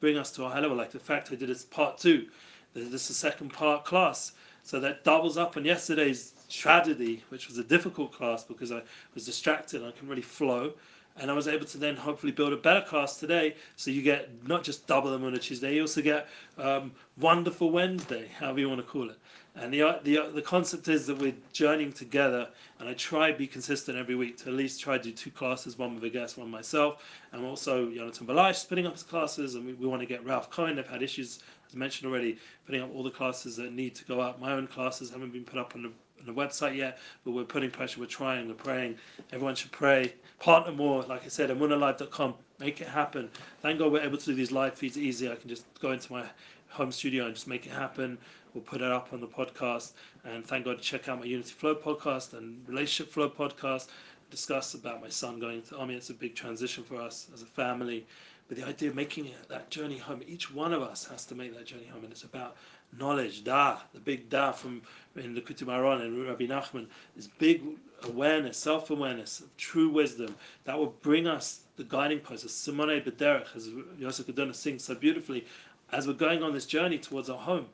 [0.00, 0.76] bring us to our high level.
[0.76, 2.26] Like the fact I did this part two,
[2.74, 4.32] this is the second part class.
[4.62, 8.82] So that doubles up on yesterday's tragedy, which was a difficult class because I
[9.14, 10.72] was distracted and I couldn't really flow.
[11.16, 13.56] And I was able to then hopefully build a better class today.
[13.76, 17.70] So you get not just double them on a Tuesday, you also get um, Wonderful
[17.70, 19.18] Wednesday, however you want to call it.
[19.56, 23.48] And the, the, the concept is that we're journeying together, and I try to be
[23.48, 26.38] consistent every week to at least try to do two classes, one with a guest,
[26.38, 27.04] one myself.
[27.32, 30.50] And also, Jonathan Balash spinning up his classes, and we, we want to get Ralph
[30.50, 30.78] Cohen.
[30.78, 34.20] I've had issues, as mentioned already, putting up all the classes that need to go
[34.20, 34.40] up.
[34.40, 35.90] My own classes haven't been put up on the
[36.26, 38.00] the website yet, but we're putting pressure.
[38.00, 38.48] We're trying.
[38.48, 38.96] We're praying.
[39.32, 40.14] Everyone should pray.
[40.38, 41.02] Partner more.
[41.02, 42.34] Like I said, amunalive.com.
[42.58, 43.30] Make it happen.
[43.62, 45.30] Thank God we're able to do these live feeds easy.
[45.30, 46.24] I can just go into my
[46.68, 48.18] home studio and just make it happen.
[48.54, 49.92] We'll put it up on the podcast.
[50.24, 53.88] And thank God to check out my Unity Flow podcast and Relationship Flow podcast.
[54.30, 55.94] Discuss about my son going to the army.
[55.94, 58.06] It's a big transition for us as a family.
[58.50, 61.36] But the idea of making it, that journey home, each one of us has to
[61.36, 62.02] make that journey home.
[62.02, 62.56] And it's about
[62.98, 64.82] knowledge, da, the big da from
[65.14, 67.62] in the Likutei Moharan and Rabbi Nachman, this big
[68.02, 70.34] awareness, self-awareness of true wisdom
[70.64, 74.96] that will bring us the guiding post, as Simone Bederech, as Yosef Karduner sings so
[74.96, 75.46] beautifully,
[75.92, 77.66] as we're going on this journey towards our home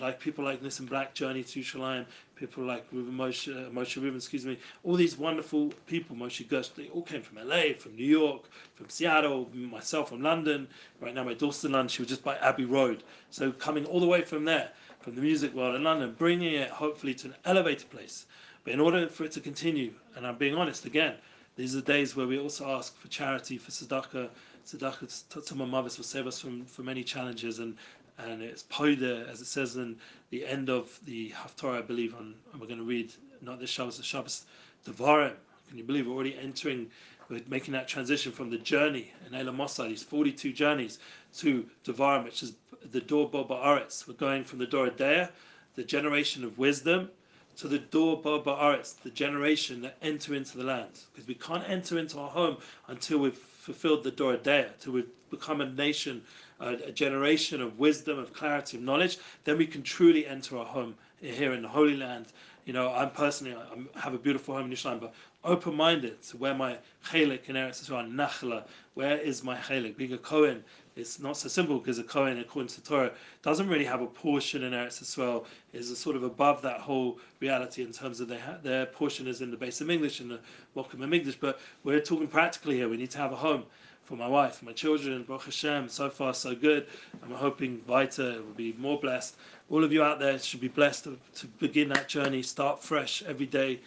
[0.00, 4.44] like people like Nissim Black, Journey to Shalim, people like Ruben Moshe, Moshe Rubin, excuse
[4.44, 8.44] me, all these wonderful people, Moshe Gush, they all came from LA, from New York,
[8.74, 10.68] from Seattle, myself from London.
[11.00, 13.02] Right now, my daughter's in London, she was just by Abbey Road.
[13.30, 14.70] So coming all the way from there,
[15.00, 18.26] from the music world in London, bringing it hopefully to an elevated place.
[18.64, 21.14] But in order for it to continue, and I'm being honest again,
[21.56, 24.28] these are days where we also ask for charity, for tzedakah,
[24.66, 27.76] tzedakah to my mothers will save us from, from many challenges and
[28.18, 29.96] and it's poida, as it says in
[30.30, 33.70] the end of the Haftarah, I believe, on, and we're going to read not this
[33.70, 34.44] Shabbos, the Shabbos
[34.86, 35.34] Devarim.
[35.68, 36.90] Can you believe we're already entering,
[37.28, 40.98] we're making that transition from the journey in Elam Mossad, these 42 journeys,
[41.38, 42.54] to Devarim, which is
[42.92, 44.06] the Dor Bo Ba'aretz.
[44.06, 45.30] We're going from the Dor Adea,
[45.74, 47.10] the generation of wisdom,
[47.58, 51.00] to the Dor Bo Ba'aretz, the generation that enter into the land.
[51.12, 55.10] Because we can't enter into our home until we've fulfilled the Dor Adea, until we've
[55.30, 56.22] become a nation
[56.60, 60.64] a, a generation of wisdom, of clarity, of knowledge, then we can truly enter our
[60.64, 62.26] home here in the Holy Land.
[62.64, 65.14] You know, I'm personally, I have a beautiful home in Yerushalayim, but
[65.44, 68.64] open-minded to where my chelik in Eretz Israel, Nachla,
[68.94, 69.96] where is my chelik?
[69.96, 70.64] Being a Kohen,
[70.96, 74.64] it's not so simple because a Kohen, according to Torah, doesn't really have a portion
[74.64, 75.46] in Eretz Israel.
[75.72, 79.50] Is sort of above that whole reality in terms of their their portion is in
[79.50, 80.40] the base of English and the
[80.74, 81.36] Mokum of English.
[81.36, 82.88] But we're talking practically here.
[82.88, 83.64] We need to have a home
[84.06, 85.24] for my wife, my children.
[85.24, 86.86] Baruch Hashem, so far so good.
[87.24, 89.34] I'm hoping Vita will be more blessed.
[89.68, 93.24] All of you out there should be blessed to, to begin that journey, start fresh
[93.24, 93.80] every day.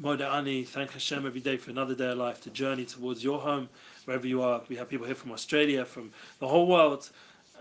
[0.00, 3.68] Moda'ani, thank Hashem every day for another day of life to journey towards your home,
[4.06, 4.62] wherever you are.
[4.68, 7.10] We have people here from Australia, from the whole world,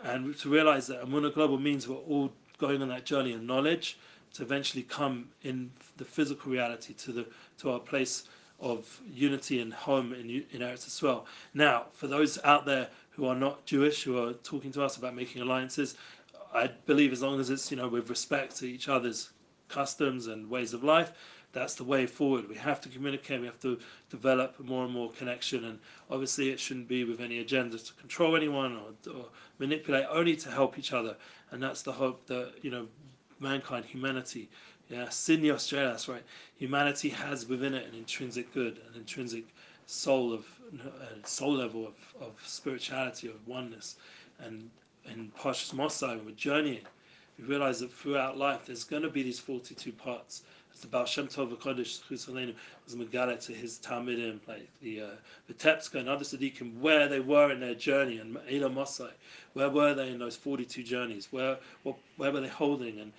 [0.03, 3.97] and to realize that Amunah Global means we're all going on that journey of knowledge
[4.33, 7.25] to eventually come in the physical reality to the
[7.59, 8.27] to our place
[8.59, 11.25] of unity and home in, in Eretz as well.
[11.53, 15.15] Now, for those out there who are not Jewish, who are talking to us about
[15.15, 15.95] making alliances,
[16.53, 19.29] I believe as long as it's you know with respect to each other's
[19.67, 21.11] customs and ways of life,
[21.51, 22.47] that's the way forward.
[22.49, 23.39] We have to communicate.
[23.41, 27.39] We have to develop more and more connection, and obviously it shouldn't be with any
[27.39, 29.25] agenda to control anyone or, or
[29.59, 30.05] manipulate.
[30.09, 31.15] Only to help each other,
[31.51, 32.87] and that's the hope that you know
[33.39, 34.49] mankind, humanity,
[34.89, 36.23] yeah, Sydney, Australia, that's right.
[36.57, 39.45] Humanity has within it an intrinsic good, an intrinsic
[39.85, 40.45] soul of
[41.23, 43.95] soul level of, of spirituality, of oneness.
[44.39, 44.69] And
[45.05, 46.85] in Parshas Mosai, we're journeying.
[47.39, 50.43] We realize that throughout life, there's going to be these 42 parts.
[50.73, 52.53] As the Baal Shem Tov Chusalenu
[52.85, 55.09] was Megala to his Talmidim, like the uh,
[55.49, 59.11] Vitebska and other Tzaddikim, where they were in their journey, and Elam Mosai,
[59.53, 61.27] where were they in those 42 journeys?
[61.31, 62.99] Where, what, where were they holding?
[62.99, 63.13] And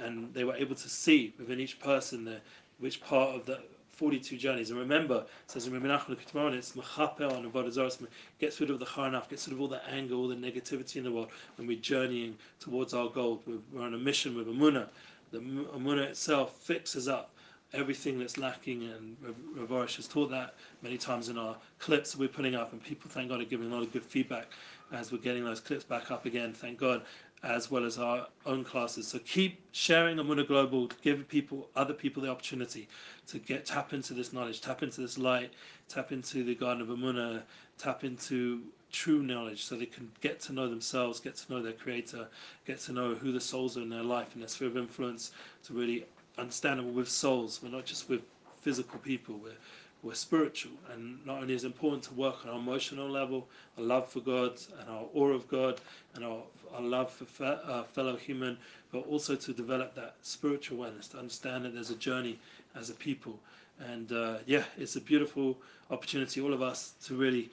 [0.00, 2.40] and they were able to see within each person the,
[2.78, 4.70] which part of the 42 journeys.
[4.70, 6.12] And remember, it says in Rabbi
[6.54, 8.08] it's mechaper on Avodah
[8.40, 11.04] gets rid of the charnaf, gets rid of all the anger, all the negativity in
[11.04, 13.42] the world when we're journeying towards our goal.
[13.46, 14.88] We're, on a mission with Amunah.
[15.30, 17.30] The Amunah itself fixes up
[17.74, 19.16] everything that's lacking, and
[19.70, 23.10] Rav has taught that many times in our clips that we're putting up, and people,
[23.10, 24.48] thank God, are giving a lot of good feedback
[24.92, 27.02] as we're getting those clips back up again, thank God
[27.42, 29.08] as well as our own classes.
[29.08, 32.88] So keep sharing Amunah Global, give people, other people the opportunity
[33.26, 35.52] to get tap into this knowledge, tap into this light,
[35.88, 37.42] tap into the Garden of Amunah,
[37.78, 41.72] tap into true knowledge so they can get to know themselves, get to know their
[41.72, 42.28] creator,
[42.66, 45.32] get to know who the souls are in their life and their sphere of influence
[45.64, 46.04] to really
[46.38, 47.60] understand with souls.
[47.62, 48.22] We're not just with
[48.60, 49.40] physical people.
[49.42, 49.52] We're
[50.02, 53.84] we're spiritual, and not only is it important to work on our emotional level, our
[53.84, 55.80] love for God, and our awe of God,
[56.14, 56.42] and our,
[56.74, 58.58] our love for fe- uh, fellow human,
[58.90, 62.38] but also to develop that spiritual awareness, to understand that there's a journey
[62.74, 63.38] as a people.
[63.78, 65.56] And uh, yeah, it's a beautiful
[65.90, 67.50] opportunity, all of us, to really.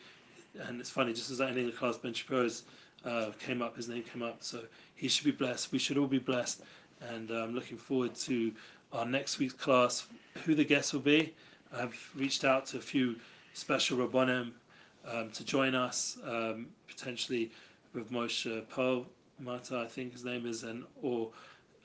[0.64, 2.64] And it's funny, just as that ending the class, Ben Shapiro's
[3.06, 4.62] uh, came up, his name came up, so
[4.96, 5.72] he should be blessed.
[5.72, 6.64] We should all be blessed,
[7.02, 8.52] and I'm looking forward to
[8.92, 10.08] our next week's class.
[10.46, 11.34] Who the guests will be.
[11.72, 13.16] I've reached out to a few
[13.54, 14.52] special Rabbonim
[15.06, 17.52] um, to join us, um, potentially
[17.94, 18.64] with Moshe
[19.40, 21.30] Mata, I think his name is, and or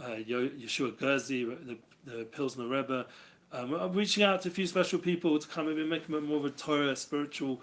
[0.01, 3.07] uh, Yeshua Gerzi, the, the Pilsner Rebbe.
[3.53, 6.45] Um, I'm reaching out to a few special people to come and make more of
[6.45, 7.61] a Torah spiritual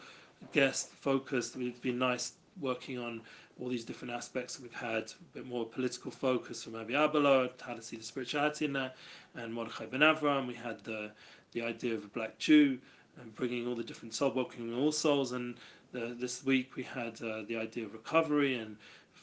[0.53, 1.55] guest focused.
[1.55, 3.21] It'd be nice working on
[3.59, 4.59] all these different aspects.
[4.59, 8.65] We've had a bit more political focus from Avi Abelard, how to see the spirituality
[8.65, 8.95] in that,
[9.35, 10.47] and Mordechai Ben Avram.
[10.47, 11.11] We had the
[11.51, 12.77] the idea of a black Jew
[13.21, 15.31] and bringing all the different soul welcoming all souls.
[15.33, 15.55] And
[15.91, 18.77] the, this week we had uh, the idea of recovery and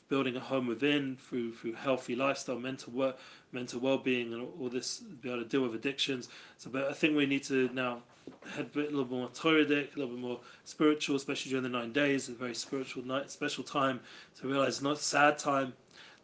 [0.09, 3.19] building a home within through through healthy lifestyle, mental work,
[3.53, 6.29] mental well-being, and all, this be able to deal with addictions.
[6.57, 8.03] So, but I think we need to now
[8.55, 11.69] head a, bit, a little more Toradic, a little bit more spiritual, especially during the
[11.69, 12.29] nine days.
[12.29, 14.01] A very spiritual night, special time
[14.41, 15.73] to realize it's not sad time.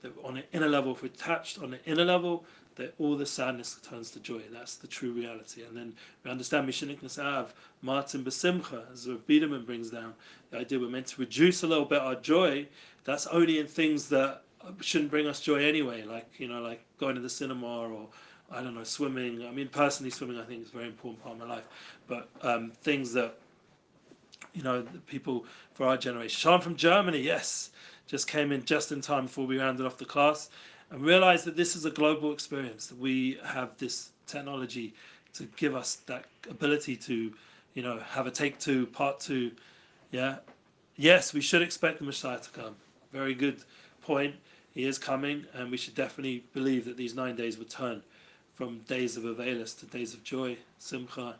[0.02, 2.44] That on an inner level, if we're attached on an inner level,
[2.76, 4.40] that all the sadness turns to joy.
[4.52, 5.62] That's the true reality.
[5.62, 10.14] And then we understand Mishenichnas Av, Martin Basimcha, as Rav Biederman brings down,
[10.50, 12.66] the idea we're meant to reduce a little bit our joy.
[13.04, 14.42] That's only in things that
[14.80, 18.08] shouldn't bring us joy anyway, like, you know, like going to the cinema or,
[18.50, 19.46] I don't know, swimming.
[19.46, 21.64] I mean, personally, swimming I think is a very important part of my life.
[22.08, 23.37] But um, things that,
[24.52, 26.37] you know, people for our generation.
[26.37, 27.70] Sean from Germany, yes,
[28.06, 30.50] just came in just in time before we rounded off the class
[30.90, 32.86] and realize that this is a global experience.
[32.86, 34.94] That we have this technology
[35.34, 37.32] to give us that ability to,
[37.74, 39.50] you know, have a take two, part two.
[40.10, 40.36] Yeah.
[40.96, 42.76] Yes, we should expect the Messiah to come.
[43.12, 43.62] Very good
[44.02, 44.34] point.
[44.74, 48.02] He is coming, and we should definitely believe that these nine days will turn
[48.54, 51.36] from days of Avelis to days of joy, Simcha,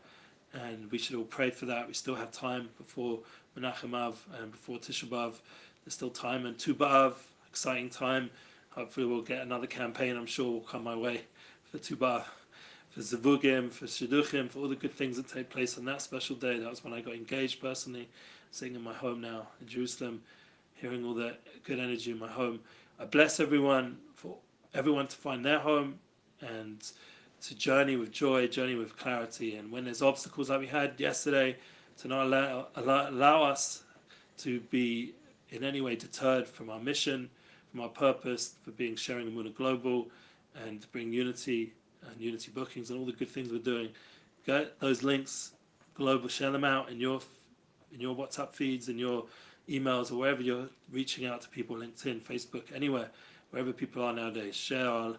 [0.53, 1.87] and we should all pray for that.
[1.87, 3.19] We still have time before
[3.57, 5.35] Menachem Av and before Tisha B'Av.
[5.83, 7.13] There's still time, and Tu B'Av,
[7.49, 8.29] exciting time
[8.75, 10.17] Hopefully, we'll get another campaign.
[10.17, 11.21] I'm sure will come my way
[11.63, 12.25] for Tu B'Av,
[12.89, 16.35] for Zavugim, for Shidduchim, for all the good things that take place on that special
[16.35, 16.59] day.
[16.59, 18.09] That was when I got engaged personally,
[18.51, 20.21] sitting in my home now in Jerusalem,
[20.73, 22.59] hearing all the good energy in my home.
[22.99, 24.35] I bless everyone for
[24.73, 25.97] everyone to find their home
[26.41, 26.85] and
[27.43, 29.55] to journey with joy, journey with clarity.
[29.55, 31.55] And when there's obstacles like we had yesterday,
[31.99, 33.83] to not allow, allow, allow us
[34.39, 35.13] to be
[35.51, 37.29] in any way deterred from our mission
[37.79, 40.07] our purpose for being sharing Emunah Global
[40.65, 41.73] and bring unity
[42.09, 43.89] and unity bookings and all the good things we're doing.
[44.45, 45.51] Get those links
[45.95, 47.21] global, share them out in your
[47.93, 49.25] in your WhatsApp feeds, in your
[49.69, 53.09] emails, or wherever you're reaching out to people, LinkedIn, Facebook, anywhere,
[53.51, 54.55] wherever people are nowadays.
[54.55, 55.15] Share our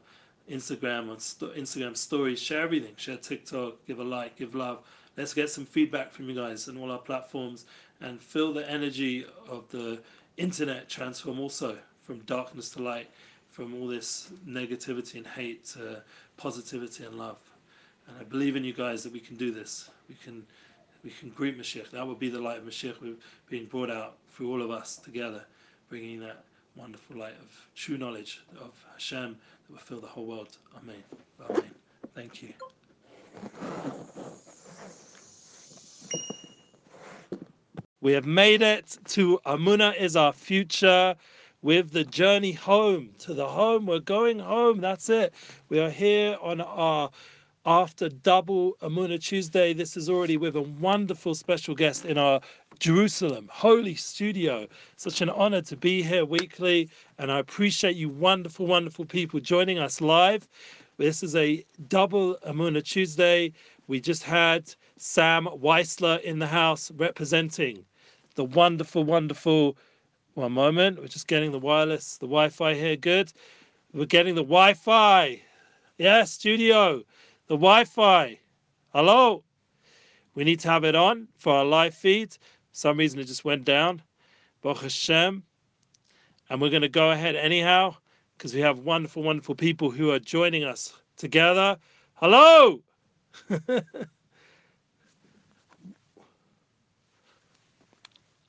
[0.51, 2.95] Instagram on st- Instagram stories, share everything.
[2.97, 4.85] Share TikTok, give a like, give love.
[5.16, 7.64] Let's get some feedback from you guys on all our platforms
[8.01, 9.99] and feel the energy of the
[10.37, 13.11] internet transform also from darkness to light,
[13.51, 16.03] from all this negativity and hate to
[16.37, 17.38] positivity and love.
[18.07, 19.90] And I believe in you guys that we can do this.
[20.09, 20.47] We can
[21.03, 21.90] we can greet Mashiach.
[21.90, 23.16] That will be the light of Mashiach
[23.49, 25.45] being brought out through all of us together,
[25.88, 26.45] bringing that
[26.77, 30.57] wonderful light of true knowledge of Hashem that will fill the whole world.
[30.77, 31.03] Amen.
[31.49, 31.71] Amen.
[32.14, 32.53] Thank you.
[38.01, 41.16] We have made it to Amuna is our future
[41.66, 43.87] with the journey home to the home.
[43.87, 44.81] We're going home.
[44.81, 45.35] That's it.
[45.68, 47.11] We are here on our
[47.66, 49.72] after double Amuna Tuesday.
[49.72, 52.40] This is already with a wonderful special guest in our
[52.79, 54.68] Jerusalem Holy Studio.
[54.96, 59.81] Such an honor to be here weekly, and I appreciate you, wonderful, wonderful people, joining
[59.81, 60.46] us live.
[60.98, 63.52] This is a double Amuna Tuesday.
[63.88, 67.85] We just had Sam Weisler in the house representing
[68.37, 69.76] the wonderful, wonderful
[70.36, 70.99] one moment.
[70.99, 72.95] We're just getting the wireless, the Wi Fi here.
[72.95, 73.32] Good.
[73.93, 75.41] We're getting the Wi Fi.
[75.97, 77.04] Yeah, studio.
[77.47, 78.39] The Wi Fi.
[78.93, 79.43] Hello.
[80.36, 82.32] We need to have it on for our live feed.
[82.34, 82.38] For
[82.71, 84.01] some reason it just went down.
[84.62, 85.43] Baruch Hashem.
[86.49, 87.95] And we're going to go ahead anyhow
[88.38, 91.77] because we have wonderful, wonderful people who are joining us together.
[92.15, 92.82] Hello.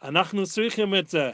[0.03, 1.31] אנחנו צריכים את זה.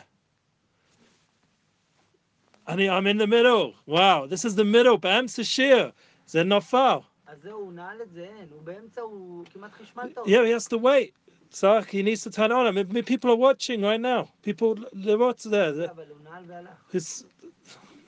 [2.68, 3.72] אני, I'm in the middle.
[3.88, 5.90] Wow, this is the middle, באמצע שיר.
[6.26, 6.98] זה נפל.
[7.26, 8.48] אז זהו, הוא נעל את זה, אין.
[8.50, 10.30] הוא באמצע, הוא כמעט חשמלת אותו.
[10.30, 11.12] Yeah, he has to wait.
[11.50, 12.66] So he needs to turn on.
[12.66, 14.28] I mean, people are watching right now.
[14.42, 15.86] People, לראות זה.
[15.90, 16.94] אבל הוא נעל והלך.
[16.94, 17.24] His-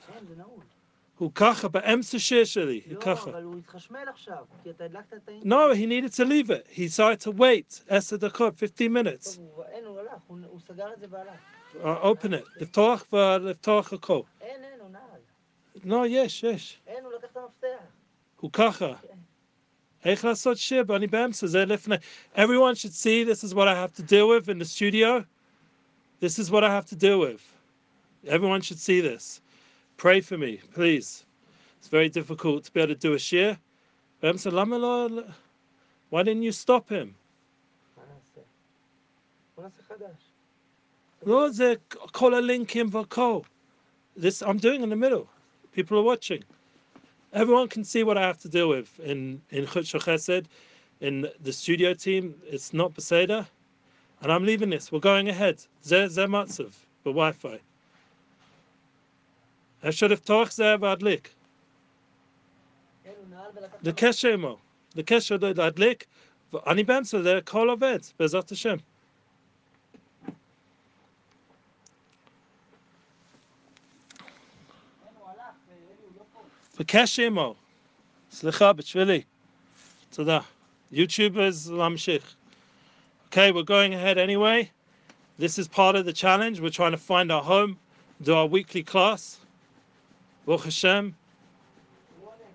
[0.07, 0.63] כן, זה נעול.
[1.17, 2.81] הוא ככה, באמצע שיר שלי.
[2.85, 3.29] הוא לא, ככה.
[3.29, 5.53] אבל הוא התחשמל עכשיו, כי אתה הדלקת את האינטרנט.
[5.53, 6.77] No, he needed to leave it.
[6.77, 7.83] He started to wait.
[7.87, 9.35] עשר דקות, 15 minutes.
[9.35, 11.39] טוב, הוא- אין, הוא הלך, הוא הוא סגר את זה והלך.
[11.73, 12.61] Uh, open it.
[12.61, 14.21] לפתוח ולפתוח הכל.
[14.41, 16.01] אין, אין, הוא נעל.
[16.03, 16.81] No, יש, יש.
[16.87, 17.83] אין, הוא לקח את המפתח.
[18.39, 18.93] הוא ככה.
[20.05, 20.83] איך לעשות שיר?
[20.95, 21.95] אני באמצע, זה לפני.
[22.35, 25.23] Everyone should see this is what I have to deal with in the studio.
[26.21, 27.41] This is what I have to deal with.
[28.27, 29.41] Everyone should see this.
[29.96, 31.24] Pray for me, please.
[31.78, 33.58] It's very difficult to be able to do a share.
[34.22, 34.36] Um,
[36.10, 37.14] why didn't you stop him?
[44.16, 45.28] This I'm doing in the middle.
[45.72, 46.44] People are watching.
[47.32, 50.44] Everyone can see what I have to deal with in in Chesed,
[51.00, 52.34] in the studio team.
[52.44, 53.46] It's not Beseda,
[54.20, 54.92] and I'm leaving this.
[54.92, 55.64] We're going ahead.
[55.82, 56.72] Zer Matzav,
[57.04, 57.60] the Wi-Fi.
[59.89, 61.29] אפשר לפתוח זה והדליק.
[63.03, 63.77] כן, הוא נעל ולקח...
[63.81, 64.57] זה קשר עמו.
[64.93, 66.05] זה קשר להדליק.
[66.53, 68.75] ואני באמצע זה הכל עובד, בעזרת השם.
[68.77, 70.31] כן,
[75.19, 75.37] הוא הלך,
[75.71, 76.39] אלי, הוא לא פה.
[76.79, 77.55] בקשר עמו.
[78.31, 79.21] סליחה, בשבילי.
[80.09, 80.39] תודה.
[80.93, 82.35] YouTubers להמשיך.
[83.29, 84.69] Okay, we're going ahead anyway.
[85.39, 86.59] This is part of the challenge.
[86.59, 87.79] We're trying to find our home,
[88.21, 89.39] do our weekly class.
[90.45, 91.11] Baruch Hashem.
[92.19, 92.45] הוא עולה.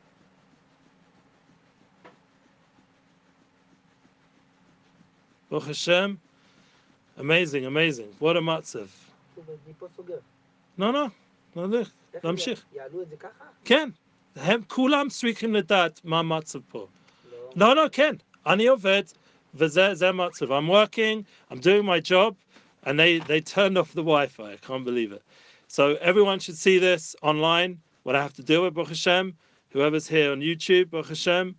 [5.51, 6.17] Baruch Hashem.
[7.19, 8.11] Amazing, amazing.
[8.21, 8.89] What a matzav.
[9.35, 10.19] הוא אני פה סוגר.
[10.79, 11.11] No, no.
[11.57, 11.93] נמשיך.
[12.15, 12.65] איך הם נמשיך.
[12.73, 13.45] יעלו את זה ככה?
[13.65, 13.91] כן.
[14.37, 16.87] הם כולם צריכים לדעת מה המצב פה.
[17.57, 17.73] לא.
[17.73, 18.15] No, no, כן.
[18.47, 19.03] אני עובד,
[19.55, 20.53] וזה זה המצב.
[20.53, 22.35] I'm working, I'm doing my job,
[22.85, 24.53] and they, they turned off the Wi-Fi.
[24.53, 25.23] I can't believe it.
[25.72, 29.34] So everyone should see this online, what I have to deal with, Baruch Hashem.
[29.70, 31.56] Whoever's here on YouTube, Baruch Hashem.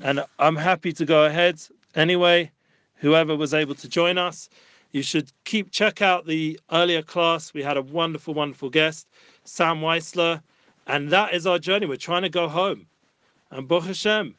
[0.00, 1.62] And I'm happy to go ahead
[1.94, 2.50] anyway.
[2.96, 4.48] Whoever was able to join us,
[4.90, 7.54] you should keep check out the earlier class.
[7.54, 9.06] We had a wonderful, wonderful guest,
[9.44, 10.42] Sam Weisler,
[10.88, 11.86] and that is our journey.
[11.86, 12.88] We're trying to go home,
[13.52, 14.34] and Baruch Hashem,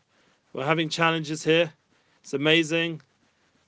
[0.51, 1.72] we're having challenges here.
[2.22, 3.01] It's amazing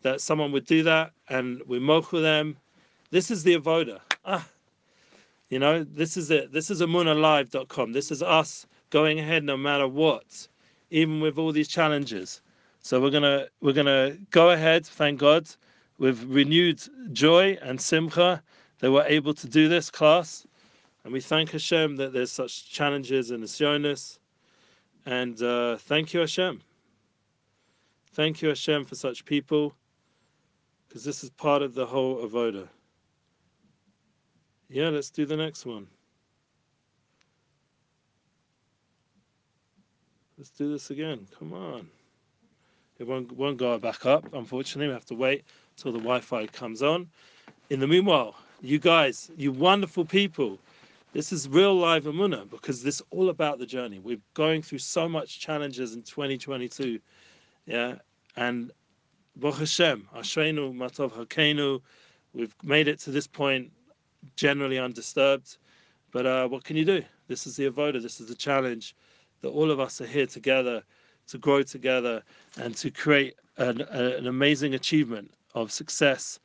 [0.01, 2.57] that someone would do that, and we mochel them.
[3.11, 4.01] This is the avoda.
[4.25, 4.45] Ah,
[5.49, 6.51] you know, this is it.
[6.51, 7.93] This is amunalive.com.
[7.93, 10.47] This is us going ahead no matter what,
[10.91, 12.41] even with all these challenges.
[12.81, 15.47] So we're gonna we're gonna go ahead, thank God,
[15.97, 16.81] with renewed
[17.13, 18.43] joy and simcha
[18.79, 20.45] that we're able to do this class.
[21.03, 24.19] And we thank Hashem that there's such challenges in Nisyonis.
[25.05, 26.61] And uh, thank you, Hashem.
[28.11, 29.73] Thank you, Hashem, for such people,
[30.87, 32.67] because this is part of the whole avoda.
[34.69, 35.87] Yeah, let's do the next one.
[40.37, 41.25] Let's do this again.
[41.39, 41.87] Come on.
[42.99, 44.33] It won't, won't go back up.
[44.33, 45.45] Unfortunately, we have to wait
[45.77, 47.07] till the Wi-Fi comes on.
[47.69, 50.59] In the meanwhile, you guys, you wonderful people,
[51.13, 53.99] this is real live Amuna because this is all about the journey.
[53.99, 56.99] We're going through so much challenges in 2022,
[57.65, 57.95] yeah,
[58.35, 58.71] and
[59.35, 61.81] Baruch Hashem, Ashreinu Matov Hakenu,
[62.33, 63.71] we've made it to this point
[64.35, 65.57] generally undisturbed.
[66.11, 67.03] But uh, what can you do?
[67.27, 68.01] This is the avoda.
[68.01, 68.95] This is the challenge
[69.41, 70.83] that all of us are here together
[71.27, 72.23] to grow together
[72.57, 76.39] and to create an, a- an amazing achievement of success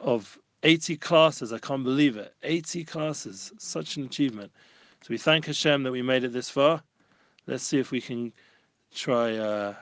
[0.00, 1.52] of 80 classes.
[1.52, 2.34] I can't believe it.
[2.42, 4.50] 80 classes, such an achievement.
[5.02, 6.82] So we thank Hashem that we made it this far.
[7.46, 8.32] Let's see if we can
[8.92, 9.74] try uh,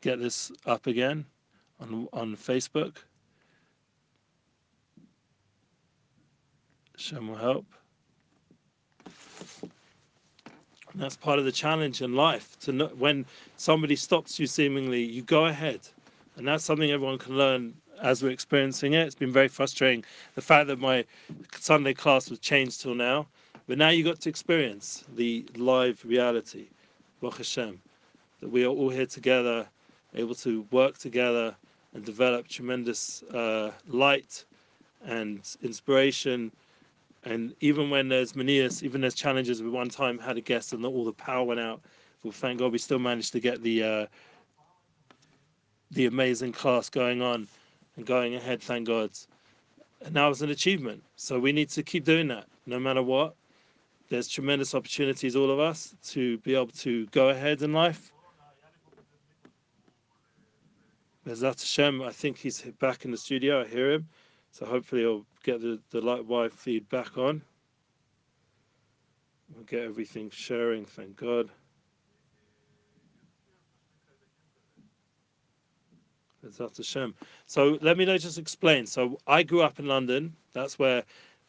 [0.00, 1.26] get this up again
[1.80, 2.96] on on Facebook.
[6.98, 7.64] Hashem will help.
[9.62, 12.58] And that's part of the challenge in life.
[12.62, 13.24] To know, when
[13.56, 15.80] somebody stops you, seemingly, you go ahead,
[16.36, 19.06] and that's something everyone can learn as we're experiencing it.
[19.06, 21.04] It's been very frustrating the fact that my
[21.56, 23.28] Sunday class was changed till now,
[23.68, 26.66] but now you got to experience the live reality,
[27.20, 27.80] Baruch Hashem,
[28.40, 29.68] that we are all here together,
[30.16, 31.54] able to work together
[31.94, 34.44] and develop tremendous uh, light
[35.04, 36.50] and inspiration
[37.28, 40.84] and even when there's manias, even there's challenges, we one time had a guest and
[40.84, 41.82] all the power went out.
[42.22, 44.06] Well, thank God we still managed to get the uh,
[45.90, 47.46] the amazing class going on
[47.96, 48.62] and going ahead.
[48.62, 49.10] Thank God.
[50.04, 51.02] And that was an achievement.
[51.16, 53.34] So we need to keep doing that, no matter what.
[54.08, 58.10] There's tremendous opportunities, all of us, to be able to go ahead in life.
[61.26, 63.60] Bezat Hashem, I think he's back in the studio.
[63.60, 64.08] I hear him.
[64.50, 67.42] So hopefully he'll get the, the light Wi feed back on.
[69.54, 71.48] We'll get everything sharing, thank God.
[77.46, 78.86] So let me just explain.
[78.86, 80.34] So I grew up in London.
[80.52, 81.02] That's where,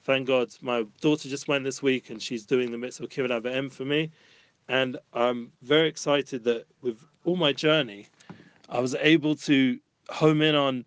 [0.03, 3.69] thank God, my daughter just went this week and she's doing the mitzvah Kibbutz M
[3.69, 4.11] for me.
[4.67, 8.07] And I'm very excited that with all my journey,
[8.69, 9.79] I was able to
[10.09, 10.85] home in on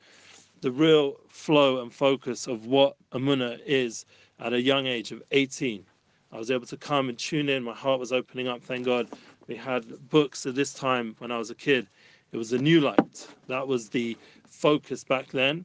[0.63, 4.07] the real flow and focus of what Amuna is
[4.39, 5.85] at a young age of 18.
[6.31, 7.63] I was able to come and tune in.
[7.65, 8.63] My heart was opening up.
[8.63, 9.09] Thank God
[9.49, 11.89] we had books at this time when I was a kid.
[12.31, 13.29] It was a new light.
[13.49, 14.17] That was the
[14.49, 15.65] focus back then.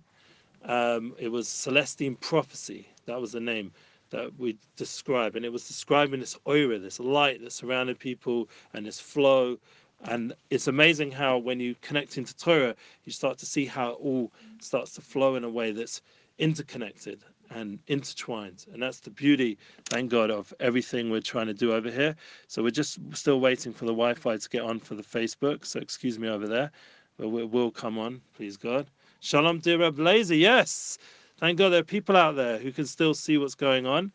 [0.65, 2.87] Um, it was Celestine Prophecy.
[3.05, 3.71] That was the name
[4.09, 8.85] that we describe, and it was describing this aura, this light that surrounded people, and
[8.85, 9.57] this flow.
[10.03, 12.75] And it's amazing how when you connect into Torah,
[13.05, 16.01] you start to see how it all starts to flow in a way that's
[16.37, 18.65] interconnected and intertwined.
[18.71, 22.15] And that's the beauty, thank God, of everything we're trying to do over here.
[22.47, 25.65] So we're just still waiting for the Wi Fi to get on for the Facebook.
[25.65, 26.71] So excuse me over there,
[27.17, 28.87] but it will come on, please God.
[29.19, 30.35] Shalom, dear Blazer.
[30.35, 30.97] Yes.
[31.39, 34.11] Thank God there are people out there who can still see what's going on.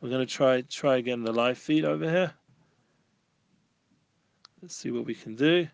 [0.00, 2.32] We're going to try try again the live feed over here.
[4.64, 5.68] Let's see what we can do.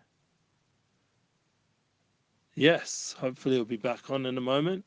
[2.55, 4.83] Yes, hopefully it'll be back on in a moment.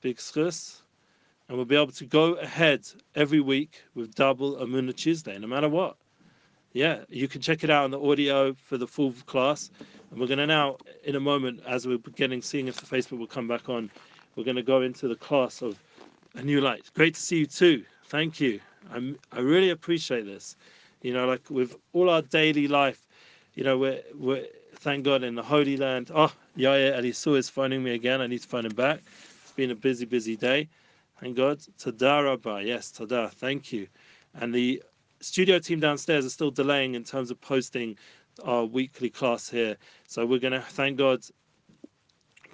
[0.00, 0.80] Big schuss
[1.46, 5.68] and we'll be able to go ahead every week with double Amuna Tuesday, no matter
[5.68, 5.98] what.
[6.72, 9.70] Yeah, you can check it out on the audio for the full class.
[10.10, 13.18] And we're going to now, in a moment, as we're beginning, seeing if the Facebook
[13.18, 13.90] will come back on,
[14.34, 15.78] we're going to go into the class of
[16.36, 16.90] a new light.
[16.94, 17.84] Great to see you too.
[18.06, 18.60] Thank you.
[18.90, 20.56] I'm, I really appreciate this.
[21.04, 23.06] You know, like with all our daily life,
[23.52, 24.46] you know, we're, we're
[24.76, 26.10] thank God in the Holy Land.
[26.14, 28.22] Oh, Yaya Elisu is phoning me again.
[28.22, 29.00] I need to phone him back.
[29.42, 30.66] It's been a busy, busy day.
[31.20, 31.58] Thank God.
[31.78, 33.30] Tada Yes, tada.
[33.30, 33.86] Thank you.
[34.34, 34.82] And the
[35.20, 37.98] studio team downstairs are still delaying in terms of posting
[38.42, 39.76] our weekly class here.
[40.08, 41.20] So we're going to, thank God,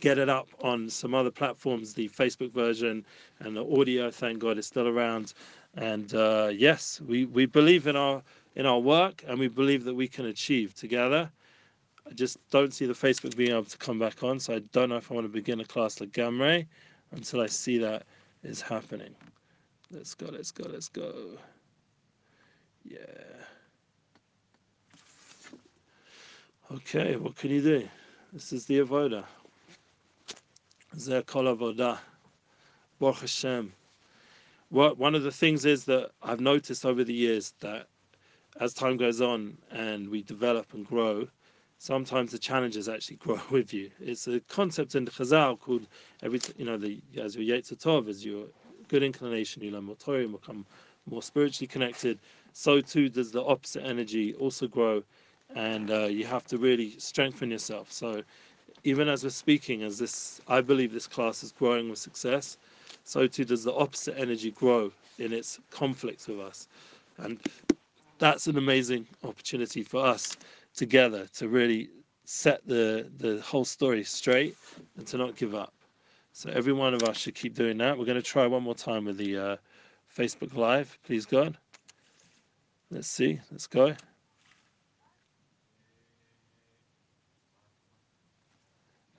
[0.01, 1.95] get it up on some other platforms.
[1.95, 3.07] The Facebook version
[3.39, 5.35] and the audio, thank God, is still around.
[5.77, 8.23] And uh, yes, we, we believe in our
[8.57, 11.31] in our work, and we believe that we can achieve together.
[12.09, 14.89] I just don't see the Facebook being able to come back on, so I don't
[14.89, 16.67] know if I want to begin a class like Gamre
[17.13, 18.05] until I see that
[18.43, 19.15] is happening.
[19.91, 21.39] Let's go, let's go, let's go.
[22.85, 22.97] Yeah.
[26.73, 27.89] Okay, what can you do?
[28.33, 29.25] This is the avoda.
[30.97, 31.99] Zeh kol avoda.
[33.01, 33.73] Baruch Hashem.
[34.69, 37.89] One of the things is that I've noticed over the years that
[38.59, 41.29] as time goes on and we develop and grow,
[41.79, 43.91] sometimes the challenges actually grow with you.
[44.01, 45.87] It's a concept in the Chazal called
[46.23, 48.47] every, you know, the as your Yetzer Tov, as your
[48.89, 50.67] good inclination, you learn more Torah, you become
[51.07, 52.19] more spiritually connected.
[52.53, 55.03] So too does the opposite energy also grow,
[55.55, 57.93] and uh, you have to really strengthen yourself.
[57.93, 58.23] So
[58.85, 62.59] even as we're speaking, as this, I believe this class is growing with success.
[63.05, 66.69] So too does the opposite energy grow in its conflicts with us,
[67.19, 67.41] and
[68.21, 70.37] that's an amazing opportunity for us
[70.75, 71.91] together to really
[72.25, 74.57] set the the whole story straight
[74.97, 75.73] and to not give up.
[76.33, 77.99] So every one of us should keep doing that.
[77.99, 79.57] We're going to try one more time with the uh,
[80.17, 81.59] Facebook Live, please God.
[82.91, 83.41] Let's see.
[83.51, 83.97] Let's go.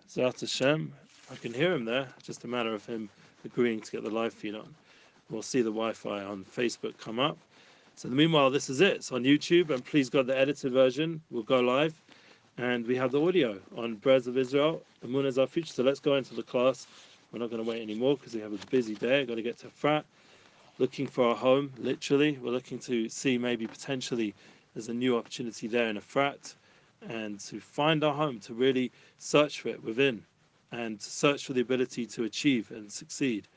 [0.10, 0.93] Zat Hashem.
[1.32, 2.08] I can hear him there.
[2.22, 3.10] Just a matter of him
[3.45, 4.74] agreeing to get the live feed on.
[5.30, 7.38] We'll see the Wi-Fi on Facebook come up.
[8.02, 8.95] So meanwhile, this is it.
[8.95, 11.93] It's on YouTube, and please God, the edited version will go live,
[12.58, 14.82] and we have the audio on Birds of Israel.
[15.06, 15.72] Amuna is our future.
[15.72, 16.88] So let's go into the class.
[17.32, 19.24] We're not going to wait anymore because we have a busy day.
[19.24, 20.04] Got to get to Efrat,
[20.80, 21.72] looking for our home.
[21.78, 24.34] Literally, we're looking to see maybe potentially
[24.74, 26.56] there's a new opportunity there in Efrat,
[27.08, 30.24] and to find our home, to really search for it within,
[30.72, 33.47] and to search for the ability to achieve and succeed.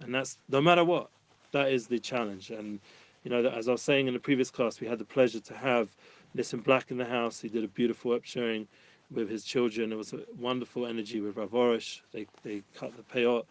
[0.00, 1.08] And that's no matter what.
[1.52, 2.50] That is the challenge.
[2.50, 2.80] And
[3.24, 5.54] you know, as I was saying in the previous class, we had the pleasure to
[5.54, 5.88] have
[6.36, 7.40] Nissim Black in the house.
[7.40, 8.66] He did a beautiful upsherin
[9.10, 9.92] with his children.
[9.92, 12.02] It was a wonderful energy with Rav Orish.
[12.12, 13.44] They they cut the payot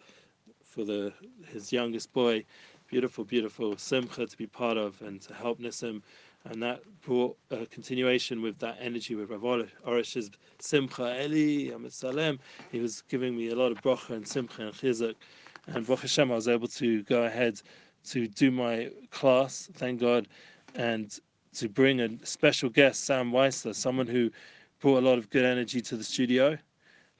[0.64, 1.12] for the
[1.48, 2.44] his youngest boy.
[2.88, 6.02] Beautiful, beautiful simcha to be part of and to help Nissim.
[6.44, 12.38] And that brought a continuation with that energy with Rav Orish's simcha, Eli, Salem.
[12.70, 15.14] He was giving me a lot of bracha and simcha and chizuk.
[15.66, 17.62] And Baruch Hashem, I was able to go ahead
[18.10, 20.28] to do my class, thank God,
[20.74, 21.18] and
[21.54, 24.30] to bring a special guest, Sam Weissler, someone who
[24.80, 26.58] brought a lot of good energy to the studio,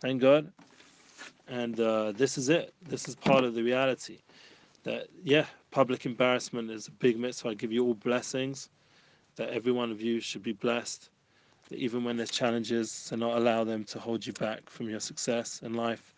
[0.00, 0.50] thank God.
[1.48, 2.74] And uh, this is it.
[2.82, 4.18] This is part of the reality.
[4.82, 7.50] That, yeah, public embarrassment is a big mitzvah.
[7.50, 8.70] I give you all blessings,
[9.36, 11.10] that every one of you should be blessed.
[11.68, 15.00] That even when there's challenges, to not allow them to hold you back from your
[15.00, 16.14] success in life.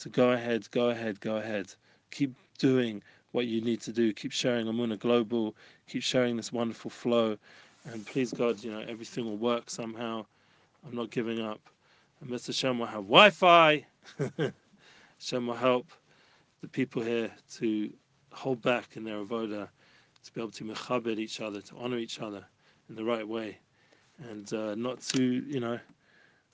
[0.00, 1.72] To go ahead, go ahead, go ahead.
[2.10, 3.02] Keep doing
[3.32, 4.12] what you need to do.
[4.12, 5.56] Keep sharing Amuna Global.
[5.88, 7.36] Keep sharing this wonderful flow.
[7.84, 10.24] And please, God, you know, everything will work somehow.
[10.86, 11.60] I'm not giving up.
[12.20, 12.54] And Mr.
[12.54, 13.84] Shem will have Wi Fi.
[15.18, 15.90] Shem will help
[16.60, 17.92] the people here to
[18.32, 19.68] hold back in their avoda,
[20.24, 22.44] to be able to mechabed each other, to honor each other
[22.88, 23.58] in the right way,
[24.30, 25.78] and uh, not to, you know,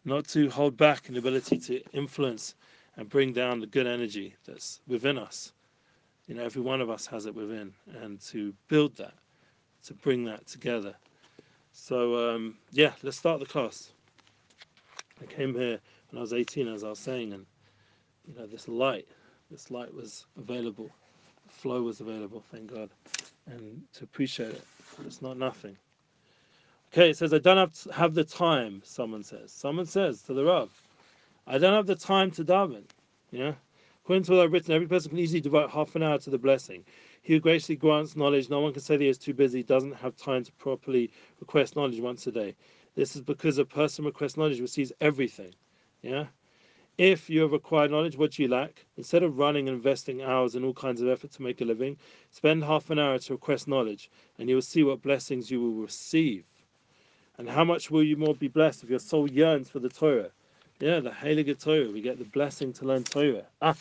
[0.04, 2.54] not to hold back in the ability to influence
[2.96, 5.52] and bring down the good energy that's within us.
[6.28, 7.72] You know, every one of us has it within,
[8.02, 9.14] and to build that,
[9.86, 10.94] to bring that together.
[11.72, 13.92] So, um, yeah, let's start the class.
[15.22, 17.46] I came here when I was 18, as I was saying, and
[18.26, 19.08] you know, this light,
[19.50, 20.90] this light was available,
[21.48, 22.90] flow was available, thank God,
[23.46, 24.64] and to appreciate it.
[25.06, 25.78] It's not nothing.
[26.92, 29.50] Okay, it says, I don't have, to have the time, someone says.
[29.50, 30.70] Someone says to the Rav,
[31.46, 32.84] I don't have the time to daven.
[33.30, 33.52] Yeah?
[34.08, 36.38] According to what I've written, every person can easily devote half an hour to the
[36.38, 36.82] blessing.
[37.20, 39.96] He who graciously grants knowledge, no one can say that he is too busy, doesn't
[39.96, 42.56] have time to properly request knowledge once a day.
[42.94, 45.54] This is because a person requests knowledge receives everything.
[46.00, 46.28] Yeah?
[46.96, 48.86] If you have acquired knowledge, what do you lack?
[48.96, 51.98] Instead of running and investing hours and all kinds of effort to make a living,
[52.30, 55.82] spend half an hour to request knowledge, and you will see what blessings you will
[55.82, 56.46] receive.
[57.36, 60.30] And how much will you more be blessed if your soul yearns for the Torah?
[60.80, 61.90] Yeah, the Heilige Torah.
[61.90, 63.44] We get the blessing to learn Torah.
[63.62, 63.74] Ah,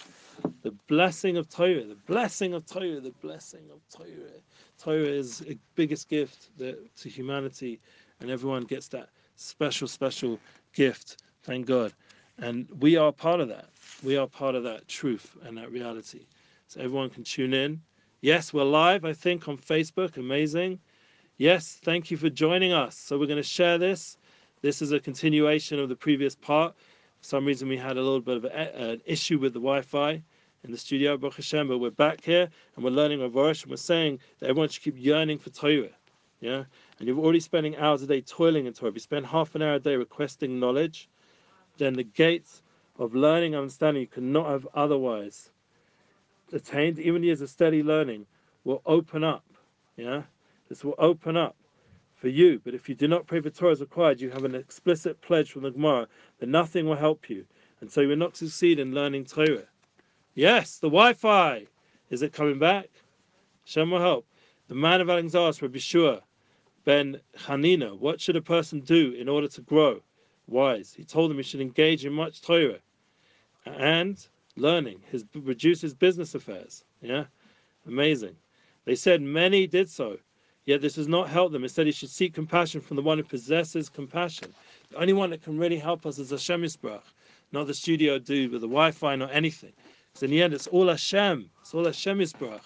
[0.64, 4.42] the blessing of Torah, the blessing of Torah, the blessing of Torah.
[4.80, 7.80] Torah is the biggest gift to humanity,
[8.20, 10.40] and everyone gets that special, special
[10.74, 11.22] gift.
[11.44, 11.94] Thank God.
[12.40, 13.70] And we are part of that.
[14.04, 16.26] We are part of that truth and that reality.
[16.68, 17.80] So everyone can tune in.
[18.22, 20.18] Yes, we're live, I think, on Facebook.
[20.18, 20.80] Amazing.
[21.38, 22.98] Yes, thank you for joining us.
[22.98, 24.18] So we're going to share this.
[24.62, 26.74] This is a continuation of the previous part.
[27.20, 30.24] For some reason, we had a little bit of a, an issue with the Wi-Fi
[30.64, 33.78] in the studio, Baruch Hashem, but we're back here and we're learning Avosh and we're
[33.78, 35.90] saying that everyone should keep yearning for Torah.
[36.42, 36.64] Yeah?
[36.98, 38.90] And you're already spending hours a day toiling in Torah.
[38.90, 41.08] If you spend half an hour a day requesting knowledge,
[41.78, 42.64] then the gates
[42.98, 45.52] of learning and understanding you cannot have otherwise
[46.52, 48.26] attained, even years of steady learning,
[48.64, 49.46] will open up.
[49.98, 50.24] Yeah?
[50.68, 51.56] This will open up
[52.18, 52.60] for you.
[52.64, 55.52] But if you do not pray for Torah as required, you have an explicit pledge
[55.52, 56.08] from the Gemara
[56.40, 57.46] that nothing will help you.
[57.80, 59.68] And so you will not succeed in learning Torah.
[60.34, 61.68] Yes, the Wi Fi.
[62.10, 62.90] Is it coming back?
[63.66, 64.26] Shem will help.
[64.68, 66.22] The man of asked Rabbi Shua
[66.84, 70.02] ben Hanina, what should a person do in order to grow?
[70.48, 70.94] wise.
[70.96, 72.80] He told him he should engage in much Torah
[73.66, 76.84] and learning, his reduce his business affairs.
[77.02, 77.26] Yeah,
[77.86, 78.36] amazing.
[78.86, 80.18] They said many did so,
[80.68, 81.64] yet this does not help them.
[81.64, 84.54] Instead, he should seek compassion from the one who possesses compassion.
[84.92, 87.02] The only one that can really help us is Hashem Yisbrach,
[87.52, 89.74] not the studio dude with the Wi-Fi, not anything.
[90.12, 91.50] Because in the end, it's all Hashem.
[91.62, 92.62] It's all Hashem Yisbrach.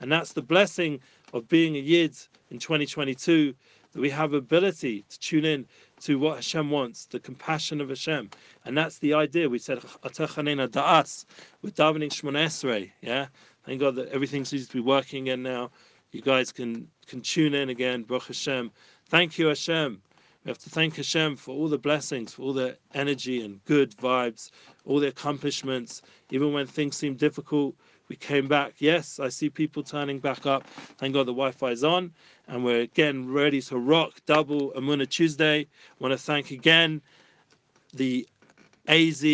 [0.00, 0.98] And that's the blessing
[1.32, 2.16] of being a Yid
[2.50, 3.54] in 2022,
[3.92, 5.66] that we have ability to tune in
[6.00, 8.30] to what Hashem wants, the compassion of Hashem.
[8.64, 9.48] And that's the idea.
[9.48, 11.26] We said, da'as,
[11.60, 12.90] with davening Shemoneh Esrei.
[13.02, 13.26] Yeah?
[13.66, 15.70] Thank God that everything seems to be working again now.
[16.12, 18.70] You guys can, can tune in again, Baruch Hashem.
[19.08, 20.00] Thank you, Hashem.
[20.44, 23.96] We have to thank Hashem for all the blessings, for all the energy and good
[23.96, 24.50] vibes,
[24.84, 26.02] all the accomplishments.
[26.30, 27.74] Even when things seem difficult,
[28.08, 28.74] we came back.
[28.78, 30.66] Yes, I see people turning back up.
[30.98, 32.12] Thank God the Wi Fi is on
[32.48, 35.60] and we're again ready to rock double Amuna Tuesday.
[35.60, 35.66] I
[35.98, 37.00] want to thank again
[37.94, 38.28] the
[38.88, 39.24] AZ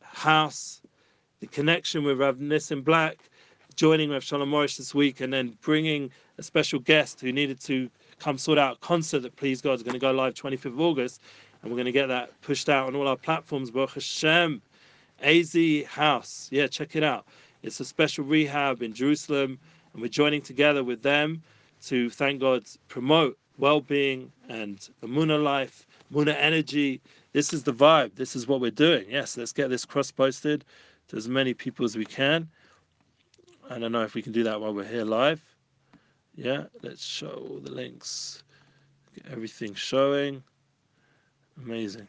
[0.00, 0.80] house,
[1.40, 3.18] the connection with Rav Nissim Black,
[3.76, 7.90] joining Rav Shalom Morris this week, and then bringing a special guest who needed to
[8.18, 10.80] come sort out a concert that Please God is going to go live 25th of
[10.80, 11.20] August,
[11.62, 13.70] and we're going to get that pushed out on all our platforms.
[13.70, 14.62] Baruch Hashem,
[15.22, 15.56] AZ
[15.86, 17.26] House, yeah, check it out.
[17.62, 19.58] It's a special rehab in Jerusalem,
[19.92, 21.42] and we're joining together with them
[21.86, 27.00] to thank God promote well-being and Amuna life, Amuna energy.
[27.32, 28.14] This is the vibe.
[28.14, 29.06] This is what we're doing.
[29.08, 30.64] Yes, let's get this cross-posted
[31.08, 32.48] to as many people as we can.
[33.70, 35.42] I don't know if we can do that while we're here live.
[36.34, 38.42] Yeah, let's show the links.
[39.14, 40.42] Get everything showing.
[41.62, 42.08] Amazing.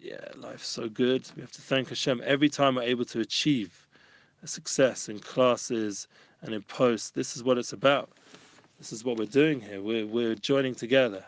[0.00, 1.28] Yeah, life's so good.
[1.34, 3.88] We have to thank Hashem every time we're able to achieve
[4.42, 6.06] a success in classes
[6.42, 7.10] and in posts.
[7.10, 8.10] This is what it's about.
[8.78, 9.82] This is what we're doing here.
[9.82, 11.24] We're, we're joining together.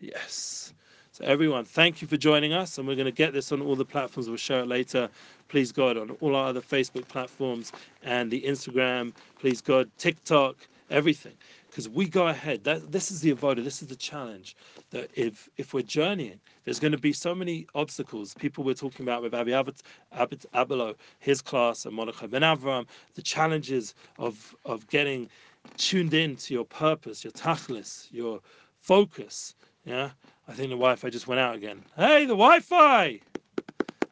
[0.00, 0.74] Yes.
[1.12, 2.78] So, everyone, thank you for joining us.
[2.78, 4.28] And we're going to get this on all the platforms.
[4.28, 5.08] We'll share it later.
[5.52, 7.72] Please God, on all our other Facebook platforms
[8.02, 9.12] and the Instagram.
[9.38, 10.56] Please God, TikTok,
[10.88, 11.34] everything.
[11.68, 12.64] Because we go ahead.
[12.64, 13.62] That, this is the avoda.
[13.62, 14.56] This is the challenge.
[14.92, 18.32] That if if we're journeying, there's going to be so many obstacles.
[18.32, 19.82] People we're talking about with Abi Abit,
[20.16, 25.28] Abit Abelo, his class, and Mordechai Ben Avram, the challenges of of getting
[25.76, 28.40] tuned in to your purpose, your tachlis, your
[28.80, 29.54] focus.
[29.84, 30.12] Yeah,
[30.48, 31.84] I think the Wi-Fi just went out again.
[31.94, 33.20] Hey, the Wi-Fi!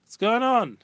[0.04, 0.76] What's going on?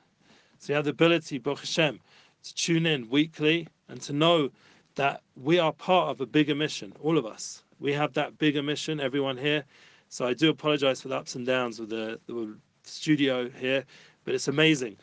[0.59, 2.01] So you have the ability, Baruch Hashem,
[2.43, 4.51] to tune in weekly and to know
[4.95, 7.63] that we are part of a bigger mission, all of us.
[7.79, 9.65] We have that bigger mission, everyone here.
[10.09, 13.85] So I do apologize for the ups and downs with the, the studio here,
[14.25, 14.97] but it's amazing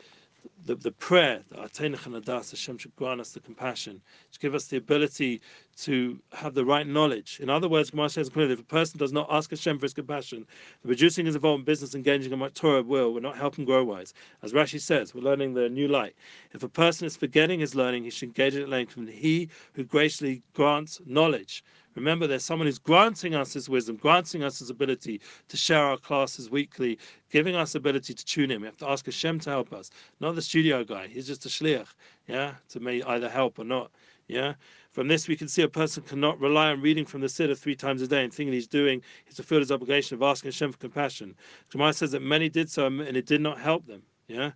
[0.65, 4.01] the, the prayer that Hashem should grant us the compassion,
[4.31, 5.41] to give us the ability
[5.75, 7.39] to have the right knowledge.
[7.41, 9.93] In other words, Gemara says clearly, if a person does not ask Hashem for his
[9.93, 10.45] compassion,
[10.83, 14.13] reducing his involvement in business, engaging in Torah will, will not help him grow wise.
[14.43, 16.15] As Rashi says, we're learning the new light.
[16.53, 19.83] If a person is forgetting his learning, he should engage it learning from he who
[19.83, 21.63] graciously grants knowledge.
[21.95, 25.97] Remember, there's someone who's granting us his wisdom, granting us his ability to share our
[25.97, 26.97] classes weekly,
[27.31, 28.61] giving us ability to tune in.
[28.61, 31.07] We have to ask Hashem to help us, not the studio guy.
[31.07, 31.89] He's just a shliach,
[32.27, 33.91] yeah, to may either help or not.
[34.27, 34.53] Yeah.
[34.93, 37.75] From this, we can see a person cannot rely on reading from the Siddur three
[37.75, 40.71] times a day and thinking he's doing is to fulfill his obligation of asking Hashem
[40.71, 41.33] for compassion.
[41.71, 44.03] Gemara says that many did so and it did not help them.
[44.27, 44.51] Yeah.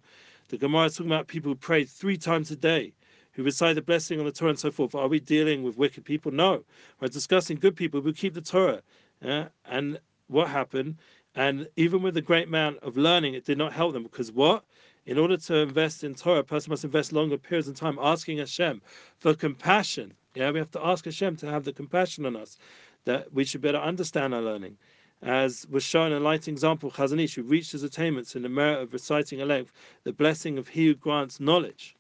[0.50, 2.94] The Gemara is talking about people who prayed three times a day
[3.32, 4.94] who recite the blessing on the Torah and so forth.
[4.94, 6.32] Are we dealing with wicked people?
[6.32, 6.64] No.
[7.00, 8.84] We're discussing good people who keep the Torah.
[9.24, 9.48] Yeah?
[9.66, 10.98] And what happened?
[11.34, 14.64] And even with the great amount of learning, it did not help them because what?
[15.08, 18.38] In order to invest in Torah, a person must invest longer periods of time asking
[18.38, 18.84] Hashem
[19.18, 20.14] for compassion.
[20.38, 22.60] Yeah, we have to ask Hashem to have the compassion on us,
[23.06, 24.78] that we should better understand our learning.
[25.24, 28.50] As was shown in a light example, Chazon Ish, who reached his attainments in the
[28.50, 29.72] merit of reciting a length,
[30.04, 31.96] the blessing of he who grants knowledge.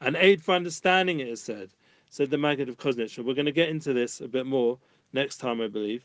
[0.00, 1.70] An aid for understanding it is said,
[2.10, 3.16] said the Maggid of Koznitz.
[3.16, 4.76] We're going to get into this a bit more
[5.12, 6.04] next time, I believe.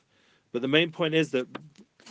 [0.51, 1.47] But the main point is that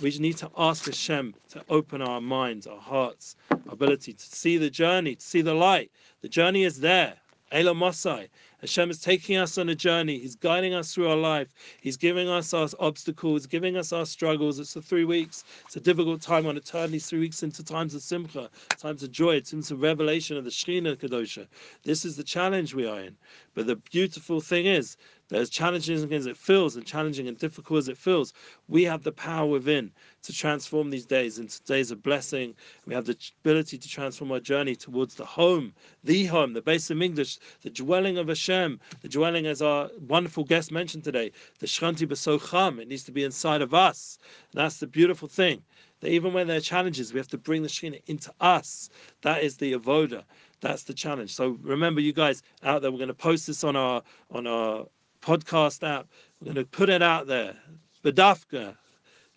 [0.00, 4.56] we need to ask Hashem to open our minds, our hearts, our ability to see
[4.56, 5.92] the journey, to see the light.
[6.20, 7.14] The journey is there.
[7.52, 8.28] Elah Mosai.
[8.62, 10.18] Hashem is taking us on a journey.
[10.18, 11.48] He's guiding us through our life.
[11.80, 14.60] He's giving us our obstacles, giving us our struggles.
[14.60, 15.42] It's the three weeks.
[15.66, 18.48] It's a difficult time on eternity, three weeks into times of simcha,
[18.78, 19.34] times of joy.
[19.34, 21.48] It's into revelation of the Shekhinah Kadosha.
[21.82, 23.16] This is the challenge we are in.
[23.54, 24.96] But the beautiful thing is,
[25.34, 28.32] as challenging as it feels and challenging and difficult as it feels,
[28.68, 29.90] we have the power within
[30.22, 32.54] to transform these days into days of blessing.
[32.86, 35.72] We have the ability to transform our journey towards the home,
[36.04, 40.44] the home, the base of English, the dwelling of Hashem, the dwelling, as our wonderful
[40.44, 42.80] guest mentioned today, the Shranti Besocham.
[42.80, 44.18] It needs to be inside of us.
[44.52, 45.62] And that's the beautiful thing.
[46.00, 48.90] That even when there are challenges, we have to bring the Shekhinah into us.
[49.22, 50.24] That is the avoda.
[50.60, 51.34] That's the challenge.
[51.34, 54.86] So remember, you guys out there, we're going to post this on our on our
[55.22, 56.08] podcast app.
[56.40, 57.56] We're going to put it out there.
[58.04, 58.76] Badafka.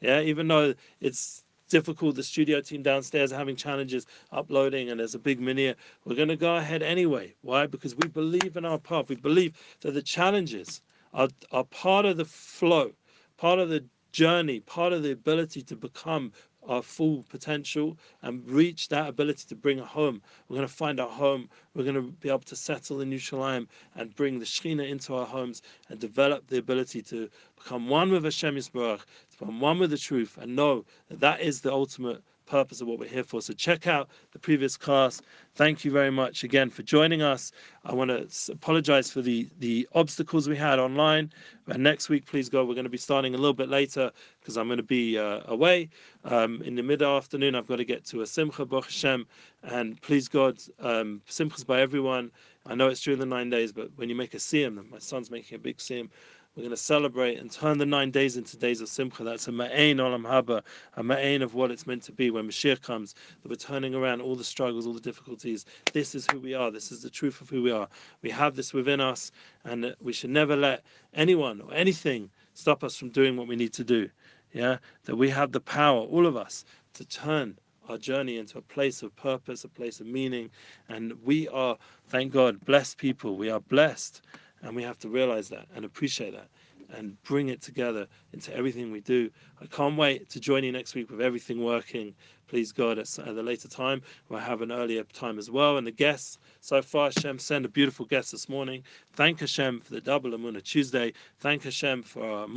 [0.01, 5.15] Yeah, even though it's difficult, the studio team downstairs are having challenges uploading and there's
[5.15, 5.73] a big mini.
[6.03, 7.33] We're going to go ahead anyway.
[7.41, 7.67] Why?
[7.67, 9.09] Because we believe in our path.
[9.09, 10.81] We believe that the challenges
[11.13, 12.91] are, are part of the flow,
[13.38, 16.31] part of the journey, part of the ability to become
[16.68, 20.22] our full potential and reach that ability to bring a home.
[20.47, 21.49] We're going to find our home.
[21.74, 25.26] We're going to be able to settle in Yerushalayim and bring the Shekhinah into our
[25.26, 28.99] homes and develop the ability to become one with Hashem Yisbarach,
[29.32, 32.87] to become one with the truth, and know that that is the ultimate purpose of
[32.87, 33.41] what we're here for.
[33.41, 35.21] So check out the previous class.
[35.55, 37.51] Thank you very much again for joining us.
[37.85, 41.31] I want to apologize for the, the obstacles we had online.
[41.67, 42.65] And next week, please go.
[42.65, 45.41] We're going to be starting a little bit later because I'm going to be uh,
[45.47, 45.89] away
[46.23, 47.55] um, in the mid afternoon.
[47.55, 49.25] I've got to get to a Simcha, Baruch Hashem.
[49.63, 52.31] And please God, um, Simchas by everyone.
[52.67, 55.29] I know it's during the nine days, but when you make a siyum, my son's
[55.29, 56.09] making a big siyum,
[56.55, 59.25] we're going to celebrate and turn the nine days into days of Simcha.
[59.25, 60.61] That's a ma'ain olam haba,
[60.95, 63.13] a ma'ain of what it's meant to be when Mashiach comes.
[63.43, 65.65] That we're turning around all the struggles, all the difficulties.
[65.91, 66.71] This is who we are.
[66.71, 67.89] This is the truth of who we are.
[68.21, 69.33] We have this within us,
[69.65, 73.73] and we should never let anyone or anything stop us from doing what we need
[73.73, 74.09] to do.
[74.53, 78.61] Yeah, that we have the power, all of us, to turn our journey into a
[78.61, 80.49] place of purpose, a place of meaning.
[80.87, 81.77] And we are,
[82.07, 83.35] thank God, blessed people.
[83.35, 84.21] We are blessed.
[84.66, 86.49] And we have to realize that and appreciate that
[86.89, 89.30] and bring it together into everything we do.
[89.61, 92.13] I can't wait to join you next week with everything working.
[92.47, 94.01] Please God at a later time.
[94.30, 95.78] We'll have an earlier time as well.
[95.78, 98.84] And the guests so far, Hashem sent a beautiful guest this morning.
[99.13, 101.13] Thank Hashem for the double Amuna Tuesday.
[101.39, 102.47] Thank Hashem for our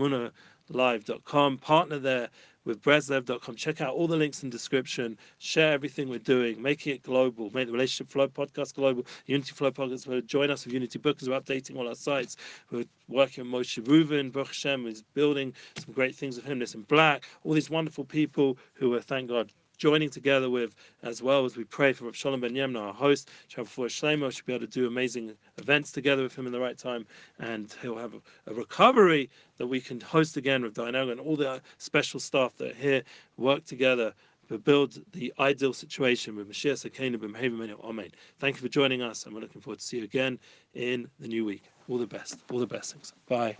[0.70, 2.28] Live.com partner there
[2.68, 3.56] with Breslev.com.
[3.56, 5.18] Check out all the links in description.
[5.38, 9.70] Share everything we're doing, making it global, make the Relationship Flow podcast global, Unity Flow
[9.72, 10.26] podcast.
[10.26, 11.28] Join us with Unity Bookers.
[11.28, 12.36] We're updating all our sites.
[12.70, 16.60] We're working with Moshe Reuven, Baruch Hashem, is building some great things with him.
[16.60, 21.44] Nissim Black, all these wonderful people who are, thank God, joining together with, as well
[21.44, 24.66] as we pray for Rav Shalom Ben Yemna, our host, Shabbat Shlomo, should be able
[24.66, 27.06] to do amazing events together with him in the right time,
[27.38, 31.50] and he'll have a, recovery that we can host again with Diana and all the
[31.50, 33.02] uh, special staff that are here,
[33.36, 34.12] work together
[34.48, 38.10] to build the ideal situation with Mashiach Sakenu B'Mehavim Amen.
[38.40, 40.38] Thank you for joining us, and we're looking forward to see you again
[40.74, 41.64] in the new week.
[41.88, 42.40] All the best.
[42.50, 43.12] All the best things.
[43.28, 43.56] Bye.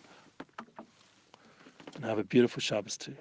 [1.95, 3.15] And have a beautiful Shabbos too.